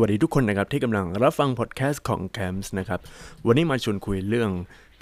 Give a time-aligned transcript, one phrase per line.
[0.00, 3.00] วัสดีทุกคนนะครับที่กำลังรับฟังพอดแคสต์ของ c a m s นะครับ
[3.46, 4.50] วันนี้มาชวนคุยเรื่อง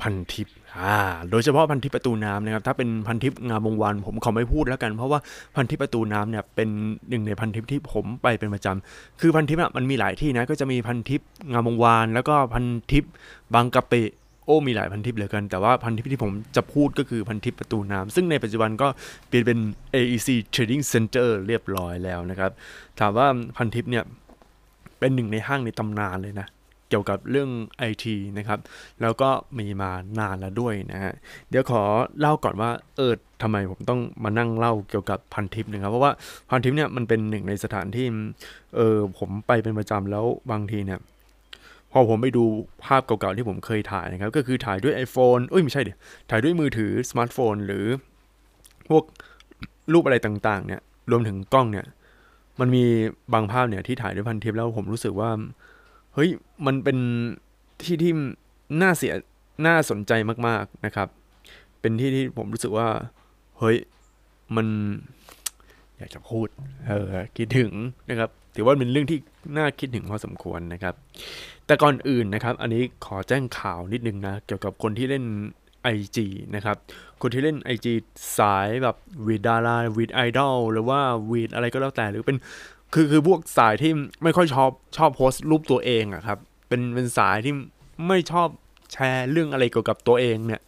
[0.01, 0.99] พันทิปอ่า
[1.31, 5.19] โดยเฉพาะพันทิปประตูน้ำนะครับถ้าเป็นพันทิปงามวงวานผมขอไม่พูดแล้วกัน เพราะว่า
[5.57, 6.69] พันทิปประตูน้ำเนี่ยเป็น
[7.09, 11.21] หนึ่งในพันทิปที่ผมไปเป็นประจำคือพันทิปอะมันมีหลายที่นะก็จะมีพันทิป
[11.53, 13.05] งามวงวานแล้วก็พันทิป
[13.55, 14.03] บางกะปิ
[14.47, 18.89] โอ้มีหลายพันทิปเหลือเกิน แต่ว่าพันทิปที่ผมจะพูดก็คือพันทิปประตูน้ำซึ่งในปัจจุบันก็
[19.29, 19.59] เปลี่ยนเป็น
[19.95, 22.51] AEC Trading Center เรียบร้อยแล้วนะครับ
[23.01, 23.27] ถามว่า
[23.57, 24.05] พันทิปเนี่ย
[24.99, 26.49] เป็นหนึ่งในห้างในตำนานเลยนะ
[26.89, 27.51] เกี่ยวกับเรื่อง
[27.91, 28.05] IT
[28.39, 28.59] นะครับ
[29.03, 31.13] แล้วก็มีมานานแล้วด้วยนะฮะ
[31.51, 31.83] เดี๋ยวขอ
[32.21, 33.13] เล่าก่อนว่าเออ
[33.43, 36.13] ทำไมผมต้องมานั่งเล่าเกี่ยวกับพันทิปนะครับ เพราะว่า
[36.51, 38.07] พันทิปเนี่ยมันเป็นหนึ่งในสถานที่
[38.77, 41.01] เออผมไปเป็นประจำแล้วบางทีเนี่ย
[41.93, 42.45] พอผมไปดู
[42.85, 45.99] ภาพเก่าๆที่ผมเคยถ่ายนะครับ ก็คือถ่ายด้วย iPhone เอ้ยไม่ใช่เดี๋ยว
[46.31, 47.87] ถ่ายด้วยมือถือสมาร์ทโฟน หรือ
[48.89, 49.05] พวก
[49.93, 51.87] รูปอะไรต่างๆเนี่ยรวมถึงกล้องเนี่ย
[52.61, 52.85] มันมี
[53.33, 55.31] บางภาพเนี่ยที่ถ่ายด้วยพันทิปแล้วผมรู้สึกว่า
[56.15, 56.31] เฮ้ย
[56.67, 56.99] มันเป็น
[57.83, 58.13] ที่ที่
[58.83, 59.13] น่าเสีย
[59.67, 60.13] น่าสนใจ
[60.47, 61.09] มาก ๆนะครับ
[61.81, 62.89] เป็นที่ที่ผมรู้สึกว่า
[63.59, 63.77] เฮ้ย
[64.57, 64.67] มัน
[65.99, 66.49] อยากจะพูด
[66.89, 67.07] เออ
[67.37, 67.73] คิดถึง
[68.11, 69.19] นะครับถือว่าเป็นเรื่องที่
[69.57, 70.95] น่าคิดถึงพอสมควรนะครับ
[71.67, 75.25] แต่ก่อนอื่นนะครับ อันนี้ขอแจ้งข่าวนิดนึงนะ เกี่ยวกับคนที่เล่น
[75.95, 76.19] IG
[76.55, 76.77] นะครับ
[77.21, 77.87] คนที่เล่น IG
[78.39, 78.97] สายแบบ
[79.27, 81.01] วีดดาราวีดไอดอลหรือว่า
[81.31, 82.37] วีดอะไรก็แล้วแต่หรือเป็น
[82.95, 86.39] คือคือพวกสายที่ไม่ค่อยชอบชอบโพสต์รูปตัวเองอะครับ
[86.69, 87.55] เป็นเป็นสายที่
[88.09, 88.49] ไม่ชอบ
[88.93, 90.61] แชร์เรื่องอะไรเกี่ยวกับตัวเองเนี่ย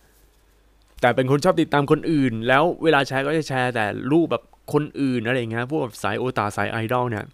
[1.01, 7.25] แต่เป็นคนชอบติดตามคนอื่น แล้วเวลาแชร์ก็จะแชร์แต่รูปแบบคนอื่นอะไรเงี้ยพวกแบบสายโอตาสายไอดอลเนี่ย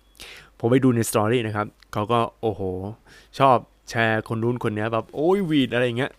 [0.58, 2.62] ผมไปดูในสตอรี่นะครับเขาก็โอ้โห
[3.38, 3.56] ชอบ
[3.90, 6.12] แชร์คนนู้นคนนี้แบบโอ้ยวีดอะไรเงี้ย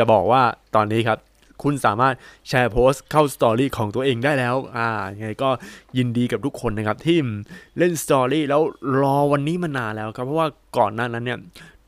[0.00, 0.42] จะบอกว่า
[0.76, 1.18] ตอนนี้ครับ
[1.62, 2.14] คุณสามารถ
[2.48, 5.50] แชร์โพสต์เข้าสตอรี่ของตัวเองได้แล้ว อ่ายังไงก็
[5.98, 7.18] ยินดีกับทุกคนนะครับ ที่
[7.78, 8.62] เล่นสตอรี่แล้ว
[9.00, 11.38] รอวันนี้มานานแล้วครับ เพราะว่าก่อนหน้านั้นเนี่ย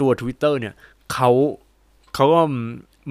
[0.00, 0.74] ตัว Twitter เนี่ย
[1.12, 1.30] เขา
[2.14, 2.40] เขาก็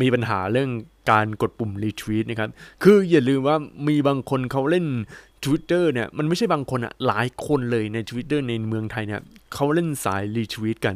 [0.02, 0.70] มีปัญหาเรื่อง
[1.12, 2.50] การกดปุ่มรีทวีตนะครับ
[2.84, 3.58] คืออย่าลืมว่า
[3.88, 4.86] มีบางคนเขาเล่น
[5.44, 9.22] Twitter เนี่ย มันไม่ใช่บางคนอะหลายคนเลยใน Twitter ในเมืองไทยเนี่ย
[9.54, 10.96] เขาเล่นสายรีทวีตกัน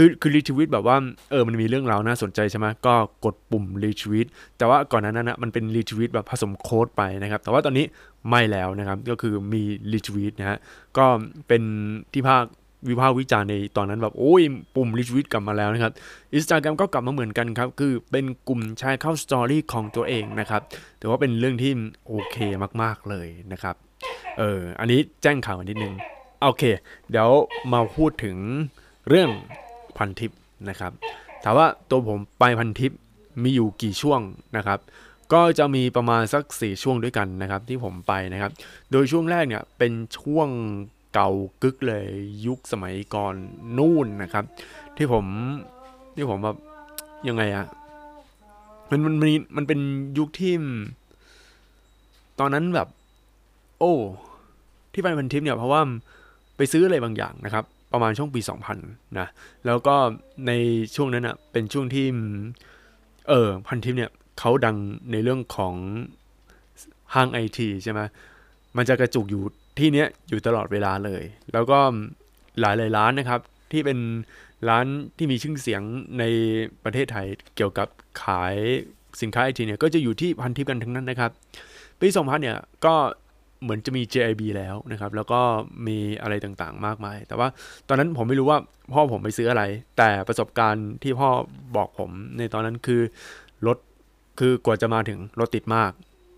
[0.00, 0.96] คือคือรีทวีตแบบว่า
[1.30, 2.94] เออมันมีเรื่องราวน่าสนใจใช่ไหมก็
[3.24, 4.26] กดปุ่มรีทวีต
[4.58, 7.84] แต่ว่าก่อนหน้านั้นนะมันเป็นรีทวีตแบบผสม quote ไปนะครับ แต่ว่าตอนนี้
[8.28, 10.58] ไม่แล้วนะครับก็คือมีรีทวีตนะฮะ
[10.98, 11.06] ก็
[11.48, 11.62] เป็น
[12.12, 12.44] ที่ภาค
[12.88, 14.42] วิพากษ์วิจารณ์ในตอนนั้นแบบโอ้ย
[14.74, 15.92] ปุ่มรีทวีตกลับมาแล้วนะครับ
[16.34, 20.62] อินสตาแกรมก็กลับมาเหมือนกันครับ คือเป็นปุ่มแชร์เข้า story ของตัวเองนะครับ
[21.00, 21.72] ถือว่าเป็นเรื่องที่
[22.06, 22.36] โอเค
[22.82, 23.74] มากๆเลยนะครับ
[24.38, 25.94] เอออันนี้แจ้งข่าวนิดนึง
[26.42, 26.62] โอเค
[27.10, 27.30] เดี๋ยว
[27.72, 28.36] มาพูดถึง
[29.08, 29.30] เรื่อง
[29.98, 30.32] พันทิป
[30.68, 30.92] นะครับ
[31.44, 32.92] ถามว่าตัวผมไปพันทิป
[33.42, 34.20] มีอยู่กี่ช่วง
[34.56, 34.78] นะครับ
[35.32, 38.52] ก็จะมีประมาณสักสี่ช่วงด้วยกันนะครับ ที่ผมไปนะครับ
[38.90, 40.48] โดยช่วงแรกเนี่ยเป็นช่วง
[41.14, 41.30] เก่า
[41.62, 42.06] กึกเลย
[42.46, 43.34] ยุคสมัยก่อน
[43.78, 44.44] นู่นนะครับ
[44.96, 45.24] ที่ผม
[46.16, 46.56] ที่ผมแบบ
[47.28, 47.66] ยังไงอะ
[48.90, 49.80] มันมันมีมันเป็น
[50.18, 50.54] ยุคที่
[52.40, 52.88] ตอนนั้นแบบ
[53.78, 53.92] โอ้
[54.92, 55.80] ที่ไปพันทิปเนี่ยเพราะว่า
[56.56, 58.40] ไปซื้ออะไรบางอย่างนะครับ ประมาณช่วงปี
[58.78, 59.28] 2000 นะ
[59.66, 59.96] แล้วก็
[60.46, 60.52] ใน
[60.94, 62.06] ช่วงนั้นอะเป็นช่วงที่
[63.28, 64.76] เออพันทิปเนี่ยเขาดัง
[65.12, 65.74] ในเรื่องของ
[67.14, 68.00] ห้างไอทีใช่ไหม
[68.76, 69.42] มันจะกระจุกอยู่
[69.78, 71.22] ที่เนี้ยอยู่ตลอดเวลาเลย
[71.52, 71.78] แล้วก็
[72.60, 73.40] หลายหลายร้านนะครับ
[73.72, 73.98] ที่เป็น
[74.68, 75.82] ร้านที่มีชื่อเสียง
[76.18, 76.24] ใน
[76.84, 77.26] ประเทศไทย
[77.56, 77.88] เกี่ยวกับ
[78.22, 78.56] ขาย
[79.20, 81.30] สินค้าไอทีเนี่ยก็จะอยู่ที่พันทิปกันทั้งนั้นนะครับ
[82.00, 82.94] ปี 2000 เนี่ยก็
[83.62, 85.40] เหมือนจะมี JIB แล้วนะครับ แล้วก็
[85.86, 87.48] มีอะไรต่างๆ มากมาย แต่ว่า
[87.88, 88.58] ตอนนั้นผมไม่รู้ว่า
[88.92, 89.62] พ่อผมไปซื้ออะไร
[89.98, 91.28] แต่ประสบการณ์ที่พ่อ
[91.76, 93.00] บอกผมในตอนนั้นคือ
[93.66, 93.78] รถ
[94.38, 95.90] คือกว่าจะมาถึงรถติดมาก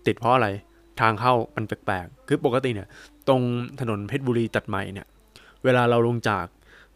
[0.07, 0.49] ติดเพราะอะไร
[1.01, 2.87] ทางเข้ามันแปลกๆ คือปกติเนี่ย
[3.27, 3.41] ตรง
[3.79, 5.07] ถนนเพชรบุรีตัดใหม่เนี่ย
[5.63, 6.45] เวลาเราลงจาก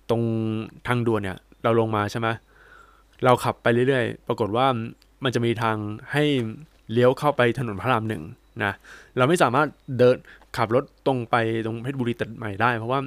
[0.09, 0.23] ตรง
[0.87, 2.27] ทางด่วนเนี่ย เราลงมาใช่ไหม
[3.23, 4.67] เราขับไปเรื่อยๆ ปรากฏว่า
[5.23, 5.77] มันจะมีทาง
[6.11, 6.23] ให้
[6.91, 8.23] เลี้ยวเข้าไปถนนพระรามหนึ่ง
[8.63, 8.71] นะ
[9.17, 9.67] เราไม่สามารถ
[9.97, 10.15] เดิน
[10.57, 11.35] ขับรถตรงไป
[11.65, 12.99] ตรงเพชรบุรีตัดใหม่ได้ เพราะว่า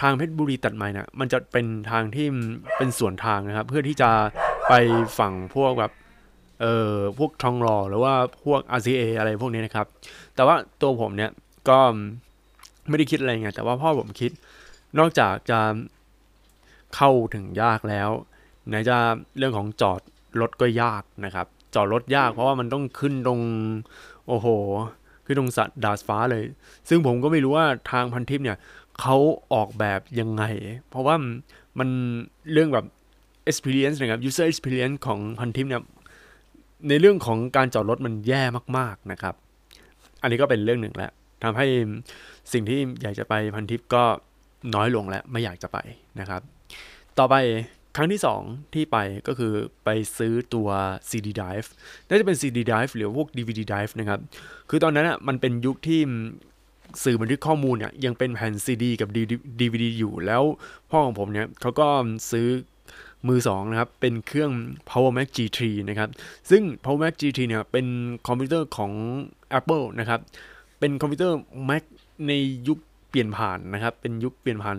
[0.00, 2.26] ทางเพชรบุรีตัดใหม่นี่ยมันจะเป็นทางที่
[2.76, 4.10] เป็นส่วนทางนะครับ เพื่อที่จะ
[4.68, 4.74] ไป
[5.18, 5.92] ฝั่งพวกแบบ
[6.60, 9.86] เอ่อพวกทองหล่อหรือว่าพวก RCA อะไรพวกนี้นะครับ
[10.34, 11.30] แต่ว่าตัวผมเนี่ย
[11.68, 11.78] ก็
[12.88, 14.30] ไม่ได้คิดอะไรไงแต่ว่าพ่อผมคิด
[14.98, 15.60] นอกจากจะ
[16.96, 18.10] เข้าถึงยากแล้ว
[18.68, 18.96] ไหนจะ
[19.38, 20.00] เรื่องของจอด
[20.40, 23.40] รถก็ยากนะครับ จอดรถยากเพราะว่ามันต้องขึ้นตรง
[24.30, 24.48] โอ้โห
[25.24, 26.44] ขึ้นตรงสัตว์ดาดฟ้าเลย
[26.88, 28.56] ซึ่งผมก็ไม่รู้ว่าทางพันทิปเนี่ย
[29.00, 29.16] เขา
[29.52, 30.42] ออกแบบยังไง
[30.88, 31.14] เพราะว่า
[31.78, 31.88] มัน
[32.52, 32.86] เรื่องแบบ
[33.50, 35.82] experience นะครับ user experience ของพันทิปเนี่ย
[36.88, 38.42] ในเรื่องของการจอดรถมันแย่
[38.78, 39.34] มาก ๆนะครับ
[40.22, 41.12] อันนี้ก็เป็นเรื่องหนึ่งแหละ
[41.44, 41.66] ทำให้
[42.52, 44.02] สิ่งที่อยากจะไปพันทิปก็
[44.74, 45.78] น้อยลงแล้วไม่อยากจะไป
[46.20, 46.40] นะครับ
[47.18, 47.34] ต่อไป
[47.96, 48.96] ครั้งที่ 2 ที่ไป
[49.28, 49.52] ก็คือ
[49.84, 49.88] ไป
[50.18, 50.68] ซื้อตัว
[51.10, 51.68] CD drive
[52.08, 54.20] น่าจะเป็น CD drive หรือพวก DVD drive นะครับ
[54.70, 56.00] คือตอนนั้นอะมันเป็นยุคที่
[57.04, 59.08] สื่อบันทึกข้อมูลเนี่ยยังเป็นแผ่น CD กับ
[59.60, 60.42] DVD อยู่แล้ว
[60.90, 61.88] พ่อของผมเนี่ยเขาก็
[62.30, 62.48] ซื้อ
[63.28, 64.52] มือ2นะครับ เป็นเครื่อง
[64.90, 66.08] Power Mac G3 นะครับ
[66.50, 67.86] ซึ่ง Power Mac G3 เนี่ยเป็น
[68.26, 68.92] คอมพิวเตอร์ของ
[69.58, 70.20] Apple นะครับ
[70.78, 71.38] เป็นคอมพิวเตอร์
[71.68, 71.82] Mac
[72.26, 72.32] ใน
[72.68, 72.78] ยุค
[73.10, 74.76] เปลี่ยนผ่านนะครับ เป็นยุคเปลี่ยนผ่าน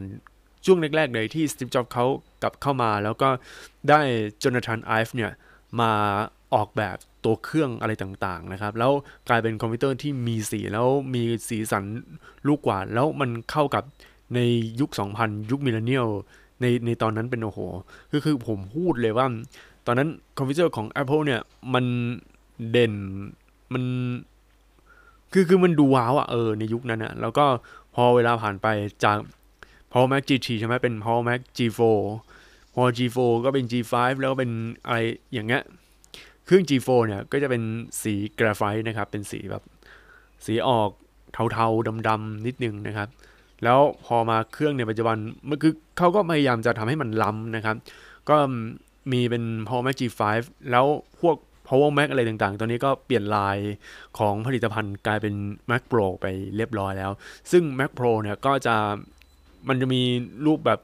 [0.65, 2.05] ช่วงแรกๆเลยที่ Steve Jobs เขา
[2.41, 3.29] กลับเข้ามาแล้วก็
[3.89, 3.99] ได้
[4.43, 5.31] Jonathan Ive เนี่ย
[5.79, 5.91] มา
[6.53, 8.91] ออกแบบตัวเครื่องอะไรต่างๆนะครับ แล้ว
[9.29, 11.83] กลายเป็นคอมพิวเตอร์ที่มีสีแล้วมีสีสัน
[12.47, 13.83] ลูกกวาด แล้วมันเข้ากับ
[14.35, 14.39] ใน
[14.79, 16.07] ยุค 2000 ยุค millennial
[16.61, 17.59] ในในตอนนั้นเป็นโอ้โห
[18.11, 19.27] คือคือผมพูดเลยว่า
[19.85, 21.41] ตอนนั้นคอมพิวเตอร์ของ Apple เนี่ย
[21.73, 21.85] มัน
[22.71, 22.93] เด่น
[23.73, 23.83] มัน
[25.33, 27.45] คือคือมันดูว้าวอะเออในยุคนั้นอะแล้วก็
[27.95, 28.67] พอเวลาผ่านไป
[29.03, 29.17] จาก
[29.91, 31.81] Power Mac G3 ใช่ไหมเป็น Power Mac G4
[32.73, 34.51] พอ G4 ก็เป็น G5 แล้วก็เป็น
[34.85, 34.99] อะไร
[35.33, 35.63] อย่างเงี้ย
[36.45, 37.63] เครื่อง G4 เนี่ยก็จะเป็น
[38.01, 39.63] สีกราไฟต์นะครับ เป็นสีแบบ
[40.45, 40.89] สีออก
[41.53, 43.09] เทาๆดำๆนิดนึงนะครับ
[43.63, 45.17] แล้วพอมาเครื่องในปัจจุบัน
[45.49, 47.75] มันคือเขาก็พยายามจะทำให้มันล้ำนะครับ
[48.29, 48.35] ก็
[49.11, 50.21] มีเป็น Power Mac G5
[50.71, 50.85] แล้ว
[51.21, 51.35] พวก
[51.67, 53.57] Power Mac อะไรต่างๆ ตอนนี้ก็เปลี่ยนลาย
[54.17, 55.35] ของผลิตภัณฑ์กลายเป็น
[55.69, 57.11] Mac Pro ไปเรียบร้อยแล้ว
[57.51, 58.75] ซึ่ง Mac Pro เนี่ยก็จะ
[59.67, 60.01] มันจะมี
[60.45, 60.79] รูปแบบ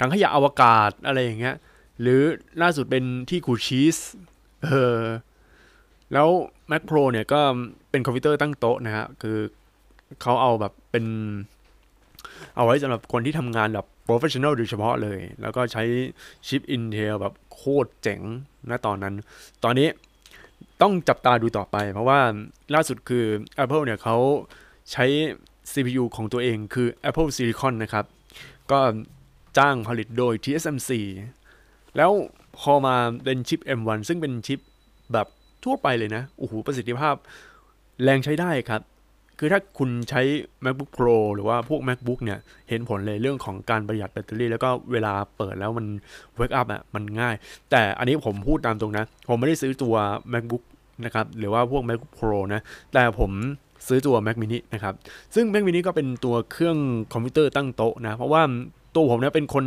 [0.00, 1.56] ถังขยะอวกาศอะไรอย่างเงี้ย
[2.00, 2.22] หรือ
[2.62, 3.96] ล่าสุดเป็นที่ขูดชีส
[4.64, 5.00] เออ
[6.12, 6.28] แล้ว
[6.70, 7.40] Mac Pro เนี่ยก็
[7.90, 9.38] เป็นคอมพิวเตอร์ตั้งโต๊ะนะฮะ คือ
[10.22, 11.06] เขาเอาแบบเป็น
[12.56, 15.82] เอาไว้สำหรับคนที่ทำงานแบบ professional โดยเฉพาะเลย แล้วก็ใช้
[16.46, 18.20] ชิป Intel แบบโคตรเจ๋ง
[18.70, 19.14] นะตอนนั้น
[19.64, 19.88] ตอนนี้
[20.82, 22.20] ต้องจับตาดูต่อไป เพราะว่า
[22.74, 23.24] ล่าสุดคือ
[23.62, 24.16] Apple เนี่ยเขา
[24.92, 25.04] ใช้
[25.72, 28.04] CPU ของตัวเองคือ Apple Silicon นะครับ
[28.70, 28.80] ก็
[29.58, 30.90] จ้างผลิตโดย TSMC
[31.96, 32.10] แล้ว
[32.60, 34.60] พอมาเป็นชิป M1 ซึ่งเป็นชิป
[35.12, 35.26] แบบ
[35.64, 37.14] ทั่วไปเลยนะ โอ้โห ประสิทธิภาพ
[38.02, 38.82] แรงใช้ได้ครับ
[39.38, 40.22] คือถ้าคุณใช้
[40.64, 45.86] MacBook Pro หรือว่าพวก MacBook เนี่ย เห็นผลเลยเรื่องของการประหยัดแบตเตอรี่ แล้วก็เวลาเปิดแล้วมัน
[46.38, 47.34] wake up อะ มันง่าย
[47.70, 49.94] แต่อันนี้ผมพูดตามตรงนะ ผมไม่ได้ซื้อตัว
[50.32, 50.64] MacBook
[51.04, 52.60] นะครับ หรือว่าพวก MacBook Pro นะ
[52.92, 53.30] แต่ผม
[53.86, 54.94] ซื้อตัว Mac mini นะครับ
[55.34, 56.76] ซึ่ง Mac mini ก็เป็นตัวเครื่อง
[57.12, 58.42] คอมพิวเตอร์ตั้งโต๊ะนะ เพราะว่า
[58.94, 59.64] ตัวผมเนี่ยเป็นคน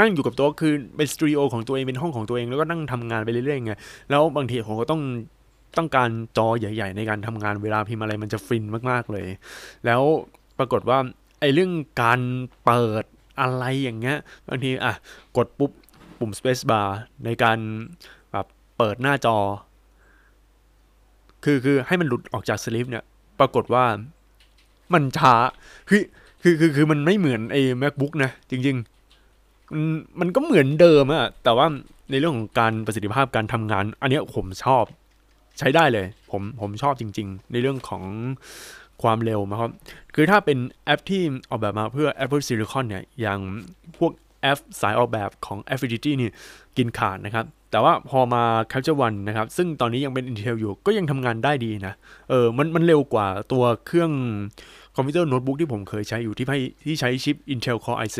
[0.00, 3.72] นั่งอยู่กับโต๊ะคือเป็นสตูดิโอของตัวเอง เป็นห้องของตัวเอง แล้วก็นั่งทำงานไปเรื่อยๆไง
[4.10, 5.02] แล้วบางทีผมก็ต้อง
[5.78, 9.26] ต้องการจอใหญ่ ๆ ในการทำงานเวลาพิมพ์อะไรมันจะฟินมากๆเลย
[9.86, 10.02] แล้ว
[10.58, 10.98] ปรากฏว่า
[11.40, 11.72] ไอ้เรื่อง
[12.02, 12.20] การ
[12.64, 13.04] เปิด
[13.40, 14.16] อะไรอย่างเงี้ย
[14.48, 14.94] บางทีอะ
[15.36, 15.70] กดปุ๊บ
[16.18, 16.88] ปุ่ม space bar
[17.24, 17.58] ในการ
[18.32, 18.46] แบบ
[18.78, 19.36] เปิดหน้าจอ
[21.44, 23.04] คือคือให้มันหลุดออกจากสลิปเนี่ย
[23.40, 23.84] ปรากฏว่า
[24.94, 25.34] มันช้า
[25.88, 26.02] คือ
[26.42, 28.76] คือคือคือมันไม่เหมือนไอ้ macbook นะ จริง
[29.24, 29.84] ๆ มัน
[30.20, 31.66] มันก็เหมือนเดิมอะแต่ว่า
[32.10, 34.84] ในเรื่องของการประสิทธิภาพการทำงาน อันนี้ผมชอบ
[35.58, 38.02] ใช้ได้เลย ผมผมชอบจริง ๆ ในเรื่องของ
[39.02, 39.70] ความเร็วนะครับ
[40.14, 43.40] คือถ้าเป็นแอปที่ออกแบบมาเพื่อ Apple Silicon เนี่ย อย่าง
[43.98, 44.12] พวก
[44.42, 46.30] แอปสายออกแบบของ Affinity นี่
[46.76, 51.94] กินขาดนะครับ แต่ว่าพอมา Capture One นะครับ ซึ่งตอนนี้ยังเป็น Intel อยู่ ก็ยังทำงานได้ดีนะ
[52.30, 54.10] เออ มัน มันเร็วกว่าตัวเครื่อง
[54.96, 56.46] คอมพิวเตอร์โน้ตบุ๊กที่ผมเคยใช้อยู่ที่
[56.84, 58.18] ที่ใช้ชิป Intel Core i7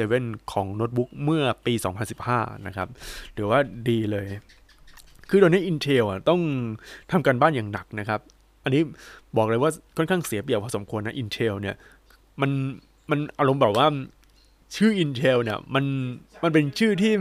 [0.52, 1.74] ของโน้ตบุ๊กเมื่อปี
[2.20, 2.88] 2015 นะครับ
[3.36, 4.26] ถือว่าดีเลย
[5.30, 6.40] คือตอนนี้ Intel อะต้อง
[7.12, 8.20] ทำการบ้านอย่างหนักนะครับ
[8.64, 8.82] อันนี้
[9.36, 11.76] บอกเลยว่าค่อนข้างเสียเปรียบพอสมควรนะ Intel เนี่ย
[12.40, 12.50] มัน
[13.10, 13.86] มันอารมณ์แบบว่า
[14.76, 15.84] ชื่อ Intel เนี่ยมัน
[16.42, 17.12] มันเป็นชื่อที่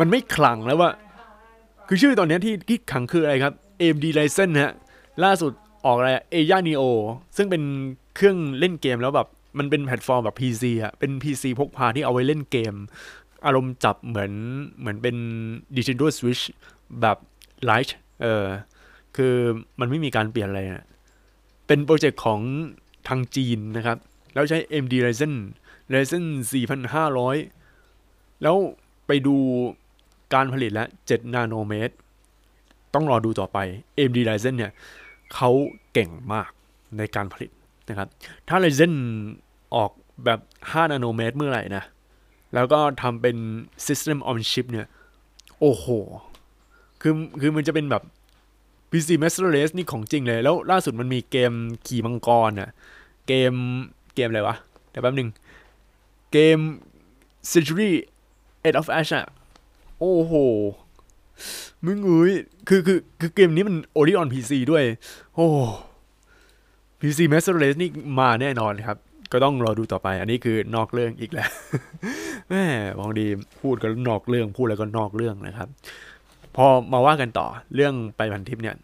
[0.00, 0.90] มันไม่ขลังแล้วว่า
[1.88, 4.72] คือชื่อตอนนี้ที่ที่ขลังคืออะไรครับ AMD Ryzen ฮะ
[5.24, 5.52] ล่าสุด
[5.86, 6.84] ออกอะไร Aya Neo
[7.36, 7.62] ซึ่งเป็น
[8.16, 12.74] เครื่องเล่นเกมแล้วแบบมันเป็นแพลตฟอร์มแบบ PC อะเป็น PC พกพาที่เอาไว้เล่นเกม
[13.46, 14.32] อารมณ์จับเหมือน
[14.78, 15.16] เหมือนเป็น
[15.74, 16.42] Nintendo Switch
[17.00, 17.16] แบบ
[17.68, 17.92] Lite
[18.22, 18.44] เออ
[19.16, 19.34] คือ
[19.80, 20.86] มันไม่มีการเปลี่ยนอะไรนะ
[21.66, 22.40] เป็นโปรเจกต์ของ
[23.08, 23.98] ทางจีนนะครับ
[24.34, 25.34] แล้วใช้ AMD Ryzen
[25.92, 26.24] Ryzen
[27.12, 28.56] 4500 แล้ว
[29.06, 29.36] ไปดู
[30.34, 31.94] การผลิตแล้ว7นาโนเมตร
[32.94, 33.58] ต้องรอดูต่อไป
[33.96, 34.72] AMD Ryzen เนี่ย
[35.34, 35.50] เขา
[35.92, 36.50] เก่งมาก
[36.98, 37.50] ในการผลิต
[37.88, 38.08] นะครับ
[38.48, 38.94] ถ้า Ryzen
[39.74, 39.90] ออก
[40.24, 41.84] แบบ 5 นาโนเมตรเมื่อไหร่นะ
[42.54, 43.36] แล้วก็ทำเป็น
[43.86, 44.86] System on Chip เนี่ย
[45.60, 45.86] โอ้โห
[47.02, 48.02] คือคือมันจะเป็นแบบ
[48.90, 51.52] PC Master Race นี่ของจริงเลย แล้วล่าสุดมันมีเกม
[51.86, 52.70] ขี่มังกรน่ะ
[53.26, 53.52] เกม
[54.14, 54.56] เกมอะไรวะ
[54.90, 55.28] เดี๋ยวแป๊บนึง
[56.32, 56.58] เกม
[57.52, 57.92] Century
[58.66, 59.26] Edge of Ash อะ
[59.98, 60.32] โอ้โห
[61.84, 62.32] มึงเอ้ย
[62.68, 64.84] คือคือคือเกมนี้มัน Only on PC ด้วย
[65.34, 65.46] โอ้
[67.00, 68.96] PC Master Race นี่มาแน่นอนครับ
[69.32, 71.50] ก็ต้องรอดูต่อไป อันนี้คือนอกเรื่องอีกแล้ว
[72.48, 72.64] แม่
[73.00, 73.26] บางที
[73.60, 75.68] พูดก็นอกเรื่องพูดแล้วก็นอกเรื่องนะครับ
[76.56, 78.76] พอมาว่ากันต่อเรื่องไปพันทิปเนี่ย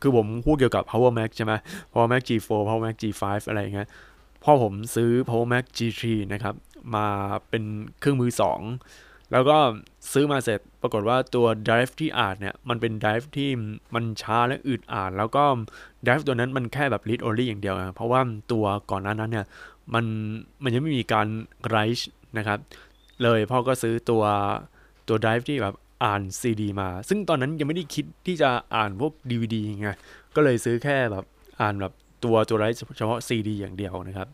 [0.00, 1.52] คือผมพูดเกี่ยวกับ Power Mac ใช่ไหม
[1.92, 3.88] Power Mac G4 Power Mac G5 อะไรอย่างเงี้ย
[4.42, 6.54] พ่อผมซื้อ Power Mac G3 นะครับ
[6.94, 7.06] มา
[7.48, 7.64] เป็น
[8.00, 8.30] เครื่องมือ
[8.80, 9.58] 2 แล้วก็
[10.12, 13.50] ซื้อมาเสร็จปรากฏว่าตัว drive ที่อ่านเนี่ย มันเป็น drive ที่
[13.94, 15.44] มันช้าและอึดอ่านแล้วก็
[16.04, 18.20] drive ตัวนั้นมันแค่แบบ read only อย่างเดียวนะเพราะว่า
[18.52, 19.46] ตัวก่อนหน้านั้นเนี่ย
[19.94, 20.04] มัน
[20.62, 21.26] มันยังไม่มีการ
[21.70, 22.04] write
[22.38, 22.58] นะครับ
[23.22, 24.22] เลยพ่อก็ซื้อตัว
[25.08, 29.90] ตัว drive ที่แบบอ่าน CD มา ซึ่งตอนนั้นยังไม่ได้คิดที่จะอ่านพวก DVD ไง
[30.34, 31.24] ก็เลยซื้อแค่แบบ
[31.60, 31.92] อ่านแบบ
[32.24, 32.64] ตัวตัวไร
[32.98, 34.28] เฉพาะ CD อย่างเดียวนะครับ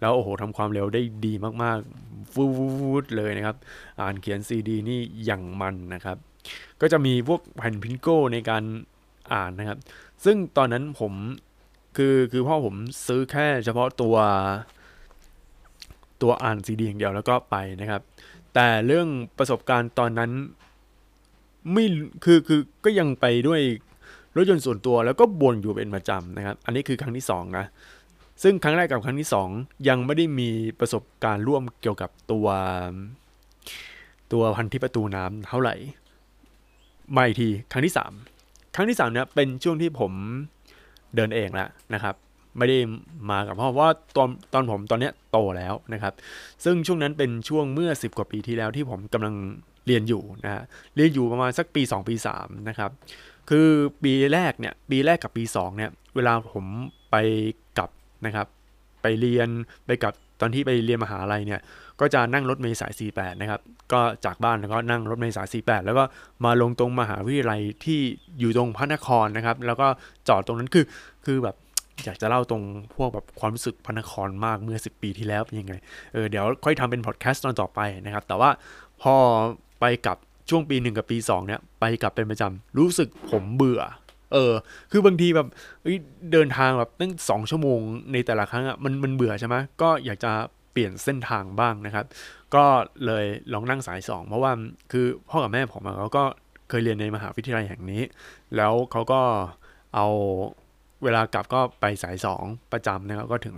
[0.00, 2.46] แล้วโอ้โหทำความเร็วได้ดีมากๆฟู
[3.02, 3.56] ดเลยนะครับ
[4.00, 6.16] อ่านเขียน CD นี่อย่างมันนะครับ
[6.80, 8.62] ก็จะมีพวกแผ่นพิงโก้ในการ
[9.32, 9.78] อ่านนะครับ
[10.24, 11.12] ซึ่งตอนนั้นผม
[11.96, 12.76] คือคือพ่อผม
[13.06, 14.16] ซื้อแค่เฉพาะตัว
[16.22, 18.02] ตัวอ่านซีดีอย่างเดียวแล้วก็ไปนะครับ
[18.54, 20.30] แต่เรื่องประสบการณ์ตอนนั้น
[21.72, 21.86] ไม่
[22.24, 23.60] คือคือก็ยังไปด้วย
[24.38, 27.66] รถยนต์ส่วนตัวแล้วก็บ่นอยู่เป็นประจำนะครับ อันนี้คือครั้งที่2นะ
[28.42, 32.46] ซึ่งครั้งแรกกับครั้งที่ 2 ยังไม่ได้มีประสบการณ์ร่วมเกี่ยวกับตัว
[34.32, 35.74] ตัวพันธิประตูน้ำเท่าไหร่
[37.16, 37.94] มาอีกทีครั้งที่
[38.34, 40.12] 3 ครั้งที่3เนี่ยเป็นช่วงที่ผม
[41.14, 42.14] เดินเองแล้วนะครับ
[42.58, 42.78] ไม่ได้
[43.30, 46.12] มากับพ่อเพราะว่าตอนตอนผมตอนเนี้ยโตแล้วนะครับ
[46.64, 49.34] ซึ่งช่วงนั้นเป็นช่วงเมื่อ 10 กว่าปีที่แล้วที่ผมกำลัง
[49.86, 50.62] เรียนอยู่นะฮะ
[50.96, 52.90] เรียนอยู่ประมาณสักปี 2 ปี3นะครับ
[53.48, 53.68] คือ
[54.02, 56.64] ปีแรกเนี่ยปีแรกกับปี2เนี่ยเวลาผม
[57.10, 57.16] ไป
[57.78, 57.90] กลับ
[58.26, 58.46] นะครับ
[59.02, 59.48] ไปเรียน
[59.86, 61.60] ไปกับตอนที่ไปเรียนมหาลัยเนี่ย
[62.00, 63.60] ก็จะนั่งรถเมล์สาย 48 นะครับ
[63.92, 66.04] ก็จากบ้านแล้วก็นั่งรถเมล์สาย 48 แล้วก็
[66.44, 68.00] มาลงตรงมหาวิทยาลัยที่
[68.38, 69.88] อยู่ตรงพระนครนะครับ แล้วก็
[70.28, 70.84] จอดตรงนั้นคือ
[71.26, 71.56] คือแบบ
[72.04, 72.62] อยากจะเล่าตรง
[72.96, 75.74] พวกแบบความรู้สึกพระนครมากเมื่อ 10 ปีที่แล้วเป็นยังไง
[76.12, 78.50] เออเดี๋ยวค่อยทำเป็นพอดแคสต์ตอนต่อไปนะครับ แต่ว่า
[79.02, 79.14] พอ
[79.80, 80.16] ไปกับ
[80.50, 83.82] ช่วงปีหนึ่งกับปีสองเนี่ยไปกลับเป็นประจำรู้สึกผมเบื่อ
[84.32, 84.52] เออ
[84.90, 85.48] คือบางทีแบบ
[86.32, 87.80] เดินทางแบบตั้งสองชั่วโมง
[88.12, 90.32] ในแต่ละครั้งอะมันมันเบื่อใช่ไหมก็อยากจะ
[90.72, 92.04] เปลี่ยนเส้นทางบ้างนะครับ
[92.54, 92.64] ก็
[93.06, 94.52] เลยลองนั่งสายสองเพราะว่า
[94.92, 96.24] คือพ่อกับแม่ผมเขาก็
[96.68, 98.02] เคยเรียนในมหาวิทยาลัยแห่งนี้
[98.56, 99.20] แล้วเขาก็
[99.94, 100.06] เอา
[101.04, 103.56] เวลากลับก็ไปสายสองประจำนะครับก็ถึง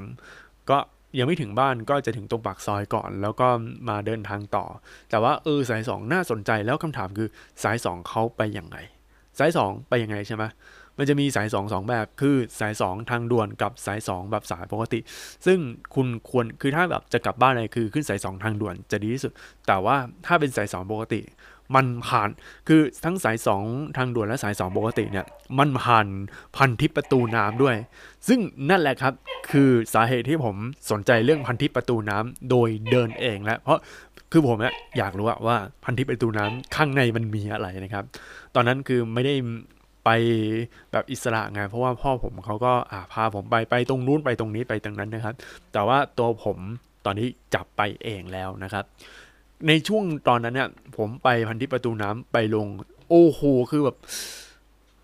[0.71, 0.79] ก็
[1.19, 3.49] ยังไม่ถึงบ้านก็จะถึงตรงปากซอยก่อน แล้วก็
[3.89, 4.65] มาเดินทางต่อ
[5.11, 7.29] แต่ว่าเออสายสองน่าสนใจแล้วคำถามคือ
[7.63, 8.77] สายสองเขาไปยังไง
[9.39, 10.45] สายสองไปยังไงใช่ไหม
[10.99, 15.01] มันจะมีสายสองสองแบบ คือสายสองทางด่วนกับสายสองแบบสายปกติ
[15.47, 15.59] ซึ่ง
[15.95, 19.33] คุณควรคือถ้าแบบจะกลับบ้านอะไรคือขึ้นสายสองทางด่วนจะดีที่สุด
[19.67, 21.21] แต่ว่าถ้าเป็นสายสองปกติ
[21.75, 22.29] มันผ่าน
[22.69, 23.65] คือทั้งสายสอง
[23.97, 25.27] ทางด่วนและสายสองปกติเนี่ย
[25.59, 26.07] มันผ่าน
[26.57, 27.77] พันทิปประตูน้ำด้วย
[28.29, 29.13] ซึ่งนั่นแหละครับ
[29.51, 30.57] คือสาเหตุที่ผม
[30.91, 33.79] สนใจเรื่องพันทิปประตูน้ำโดยเดินเองแล้วเพราะ
[34.33, 34.57] คือผม
[34.99, 38.05] อยากรู้ว่าพันทิปประตูน้ำข้างในมันมีอะไรนะครับ
[38.55, 39.35] ตอนนั้นคือไม่ได้
[40.05, 40.11] ไป
[40.93, 45.35] แบบอิสระไงเพราะว่าพ่อผมเขาก็อ่าพาผมไปไปตรงนู้นไปตรงนี้ไปตรงนั้นนะครับ
[45.73, 46.59] แต่ว่าตัวผม
[47.05, 48.85] ตอนนี้จับไปเองแล้วนะครับ
[49.69, 52.67] ในช่วงตอนนั้นเนี่ย ผมไปพันธิประตูน้ำไปลง
[53.11, 53.41] โอ้โห
[53.71, 53.97] คือแบบ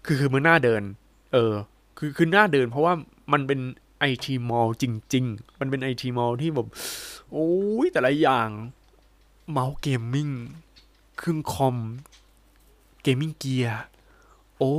[0.04, 0.82] คือคือมันน่าเดิน
[1.32, 1.52] เออ
[1.98, 2.94] คือคือน่าเดิน เพราะว่า
[3.32, 3.60] มันเป็น
[3.98, 6.66] ไอทีมอลจจริง ๆ มันเป็น IT mall ที่แบบ
[7.32, 7.50] โอ้
[7.84, 8.48] ยแต่ละอย่าง
[9.50, 10.30] เมาส์ gaming
[11.18, 11.76] เครื่องคอม
[13.02, 13.82] gaming gear
[14.58, 14.74] โอ้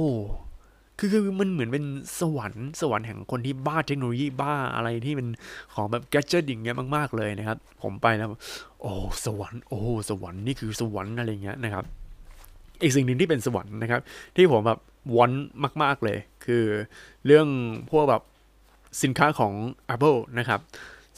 [1.00, 1.86] คือคือมันเหมือนเป็น
[2.20, 5.27] สวรรค์สวรรค์แห่งคนที่บ้าเทคโนโลยีบ้าอะไรที่เป็น
[5.74, 8.30] ของแบบ gadget อย่างเงี้ยมากๆเลยนะครับ ผมไปแล้ว
[8.82, 8.92] โอ้
[9.25, 11.86] สวรรค์โอ้สวรรค์นี่คือสวรรค์อะไรเงี้ยนะครับ
[12.82, 14.01] อีกสิ่งหนึ่งที่เป็นสวรรค์นะครับ
[14.36, 14.80] ที่ผมแบบ
[15.18, 15.32] วัน
[15.84, 16.63] มาก ๆเลย คือ
[17.25, 17.48] เรื่อง
[17.92, 18.22] พวกแบบ
[19.04, 19.54] สินค้าของ
[19.94, 20.60] Apple นะครับ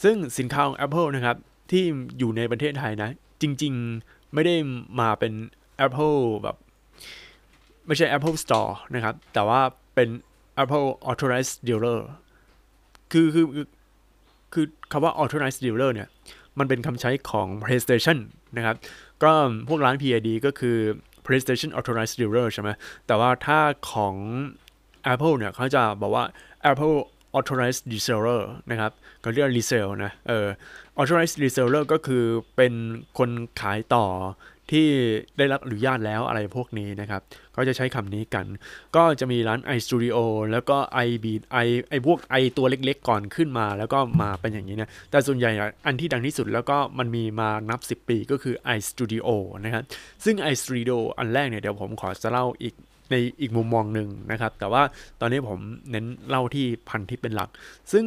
[0.02, 1.36] ซึ่งสินค้าของ Apple นะครับ
[1.70, 1.82] ที่
[2.18, 3.10] อยู่ในประเทศไทยนะ
[3.42, 3.72] จริง
[4.04, 4.54] ๆ ไม่ได้
[5.00, 5.32] มาเป็น
[5.86, 6.56] Apple แบบ
[7.90, 9.60] ไม่ใช่ Apple Store นะครับ แต่ว่า
[9.94, 10.08] เป็น
[10.62, 12.00] Apple Authorized Dealer
[13.12, 13.46] คือคือ
[14.52, 16.08] คือคำว่า Authorized Dealer เนี่ย
[16.58, 18.18] มันเป็นคำใช้ของ PlayStation
[18.56, 18.76] นะครับ
[19.22, 19.32] ก็
[19.68, 20.76] พวกร้าน PID ก็คือ
[21.26, 22.70] PlayStation Authorized Dealer ใช่ไหม
[23.06, 23.58] แต่ว่าถ้า
[23.92, 24.14] ของ
[25.12, 26.24] Apple เนี่ยเขาจะบอกว่า
[26.70, 26.96] Apple
[27.38, 30.46] authorized reseller นะครับเขาเรียก resell นะ เออ
[31.00, 32.24] authorized reseller ก็คือ
[32.56, 32.72] เป็น
[33.18, 33.30] คน
[33.60, 34.06] ขายต่อ
[34.72, 34.86] ที่
[35.38, 37.22] ได้รับอนุญาตแล้วอะไรพวกนี้นะครับ
[37.56, 38.46] ก็จะใช้คำนี้กัน
[38.96, 40.16] ก็จะมีร้าน iStudio
[40.52, 45.50] แล้วก็ iBeat i ไอพวก i ตัวเล็กๆก่อนขึ้นมา แล้วก็มาเป็นอย่างนี้นะ แต่ส่วนใหญ่
[45.86, 49.28] อันที่ดังที่สุดแล้วก็มันมีมานับ 10 ปีก็คือ iStudio
[49.64, 49.84] นะครับ
[50.24, 52.74] ซึ่ง iStudio อันแรกเนี่ยเดี๋ยวผมขอจะเล่าอีก
[53.10, 54.82] ในอีกมุมมองหนึ่งนะครับ แต่ว่า
[55.20, 55.58] ตอนนี้ผม
[55.90, 57.48] เน้นเล่าที่พันทิปเป็นหลัก
[57.92, 58.04] ซึ่ง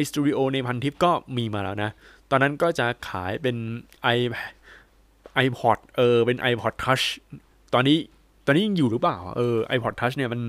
[0.00, 1.90] iStudio ในพันทิปก็มีมาแล้วนะ
[2.30, 3.56] ตอนนั้นก็จะขายเป็น
[4.16, 4.18] i
[5.46, 7.04] iPod เออเป็น iPod Touch
[7.74, 7.98] ตอนนี้
[8.46, 10.40] ตอนนี้ยังอยู่หรือเปล่า เออ iPod Touch เนี่ยมัน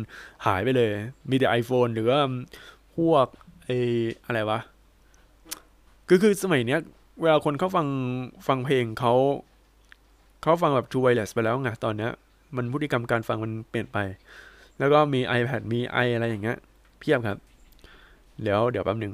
[0.46, 0.90] หายไปเลย
[1.30, 2.20] มีแต่ iPhone หรือว่า
[2.96, 3.28] พวก
[3.66, 3.70] ไอ
[4.26, 4.60] อะไรวะ
[6.08, 6.80] คือคือสมัยเนี้ย
[7.22, 7.88] เวลาคนเขาฟัง
[8.48, 9.14] ฟังเพลงเขา
[10.42, 12.12] เขาฟังแบบ True Wireless ไปแล้วไงตอนเนี้ย
[12.56, 13.98] มันพฤติกรรมการฟังมันเปลี่ยนไป
[14.80, 16.58] แล้วก็มี iPad มี i อะไรอย่างเงี้ย
[17.00, 17.38] เพียบครับ
[18.42, 19.14] เดี๋ยวเดี๋ยวแป๊บหนึ่ง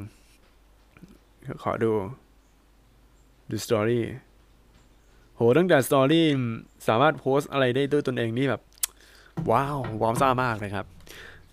[1.64, 1.92] ขอดู
[3.50, 4.04] ดูสตอรี่
[5.40, 6.28] โหตั้งแต่สตอรี่
[6.88, 8.62] สามารถโพสอะไรได้ด้วยตนเองนี่แบบ
[9.52, 10.86] ว้าวว้าวซ่ามากเลยครับ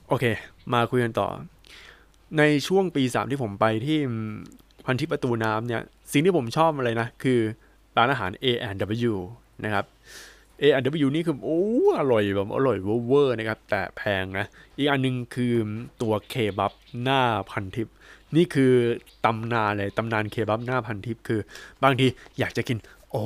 [0.08, 0.24] โอเค
[0.72, 1.28] มาคุยกันต่อ
[2.38, 3.98] ในช่วงปีสามที่ผมไปที่
[4.84, 7.38] พันทิประตูน้ำเนี่ย สิ่งที่ผมชอบอะไรนะ คือ
[7.96, 9.12] ร้านอาหาร A&W
[9.64, 9.84] นะครับ
[10.62, 11.62] A&W นี่คือโอ้
[11.98, 15.54] อร่อยแบบอร่อยเวอร์นะครับ แต่แพงนะ อีกอันนึงคือ
[16.02, 17.88] ตัวเคบับหน้าพันทิป
[18.36, 18.72] นี่คือ
[19.24, 21.40] ตำนานเลยตำนานเคบับหน้าพันทิป คือ
[21.82, 22.06] บางที
[22.38, 22.78] อยากจะกิน
[23.10, 23.22] โอ้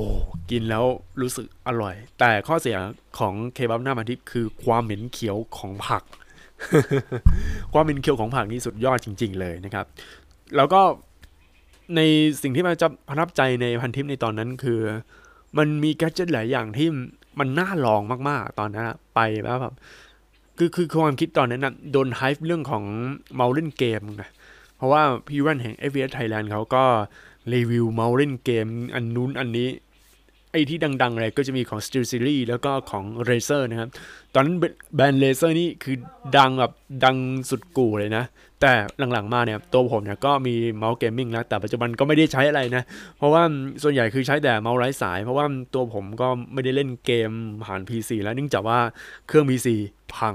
[0.51, 0.85] กินแล้ว
[1.21, 2.77] รู้สึกอร่อย แต่ข้อเสีย
[3.19, 6.03] ของเคบับหน้ามันทิพย์คือความเหม็นเขียวของผัก
[7.73, 9.87] ความเหม็นเขียวของผักนี่สุดยอดจริง ๆ เลยนะครับ
[10.57, 10.81] แล้วก็
[11.97, 12.01] ใน
[12.43, 14.81] สิ่งที่มันจะประทับใจในพันทิปในตอนนั้นคือ
[15.59, 16.89] มันมีแกจิตหลายอย่างที่
[17.39, 19.75] มันน่าลองมากๆ ตอนนั้นไปแล้วแบบ
[20.59, 22.85] คือคือความคิดตอนนั้นนะโดนไฮฟ์เรื่องของ
[23.35, 24.31] เมาเล่นเกมนะ
[24.77, 26.85] เพราะว่าพี่วันแห่ง FPS Thailand เขาก็
[27.55, 29.69] รีวิวเมาส์เล่นเกมอันนู้นอันนี้
[30.53, 33.89] ไอ้ที่ดังๆเลยก็จะมีของ SteelSeries แล้วก็ของ Razer นะครับ
[34.35, 34.57] ตอนนั้น
[34.95, 35.97] แบรนด์ Razer นี่คือ
[36.37, 36.73] ดังแบบ
[37.05, 37.17] ดัง
[37.51, 38.25] สุดกู่เลยนะ
[38.61, 38.73] แต่
[39.13, 42.83] หลังๆมาเนี่ยตัวผมเนี่ยก็มีเมาส์ gaming แล้ว แต่ปัจจุบันก็ไม่ได้ใช้อะไรนะ
[43.19, 43.43] เพราะว่า
[43.83, 47.31] ส่วนใหญ่คือใช้แต่เมาส์ไร้สาย เพราะว่าตัวผมก็ไม่ได้เล่นเกม
[47.65, 48.79] ผ่าน PC แล้วเนื่องจากว่า
[49.27, 49.69] เครื่อง PC
[50.15, 50.35] พัง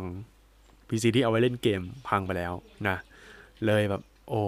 [0.90, 2.54] PC ที่เอาไว้เล่นเกมพังไปแล้ว
[2.88, 2.98] นะ
[3.66, 4.44] เลยแบบโอ้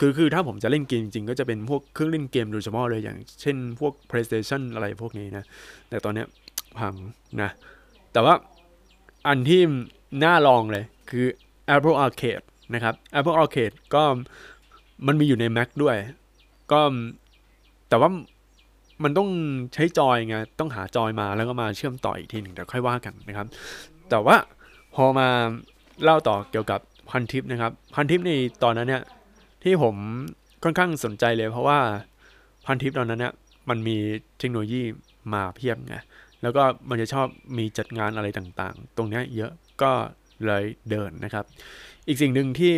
[0.00, 5.44] คือคือถ้าผมจะเล่นเกมจริงก็จะเป็นพวกเครื่องเล่นเกมโดยเฉพาะเลยอย่างเช่นพวก PlayStation อะไรพวกนี้นะ
[5.90, 6.26] แต่ตอนเนี้ย
[6.78, 6.94] พัง
[7.42, 7.50] นะ
[8.12, 8.34] แต่ว่า
[9.26, 9.60] อันที่
[10.24, 11.26] น่าลองเลยคือ
[11.74, 14.02] Apple Arcade นะครับ Apple Arcade ก็
[15.06, 15.96] มันมีอยู่ใน Mac ด้วย
[16.72, 16.80] ก็
[17.88, 18.10] แต่ว่า
[19.04, 19.28] มันต้อง
[19.74, 23.46] ใช้จอยไง ต้องหาจอยมาแล้วก็มาเชื่อมต่ออีกทีหนึ่งเดี๋ยวค่อยว่ากันนะครับ
[24.10, 24.36] แต่ว่า
[24.94, 25.28] พอมา
[26.02, 29.02] เล่าต่อเกี่ยวกับพันทิปนะครับ พันทิปในตอนนั้นเนี่ย
[29.62, 29.94] ที่ผม
[30.64, 31.78] ค่อนข้างสนใจเลย เพราะว่า
[32.66, 33.34] พันทิปตอนนั้นเนี่ย
[33.68, 33.96] มันมี
[34.38, 34.82] เทคโนโลยี
[35.32, 35.96] มาเพียบไง
[36.42, 37.26] แล้วก็มันจะชอบ
[37.58, 39.92] มีจัดงานอะไรต่างๆ ตรงนี้เยอะก็
[40.46, 41.44] เลยเดินนะครับ
[42.08, 42.74] อีกสิ่งหนึ่งที่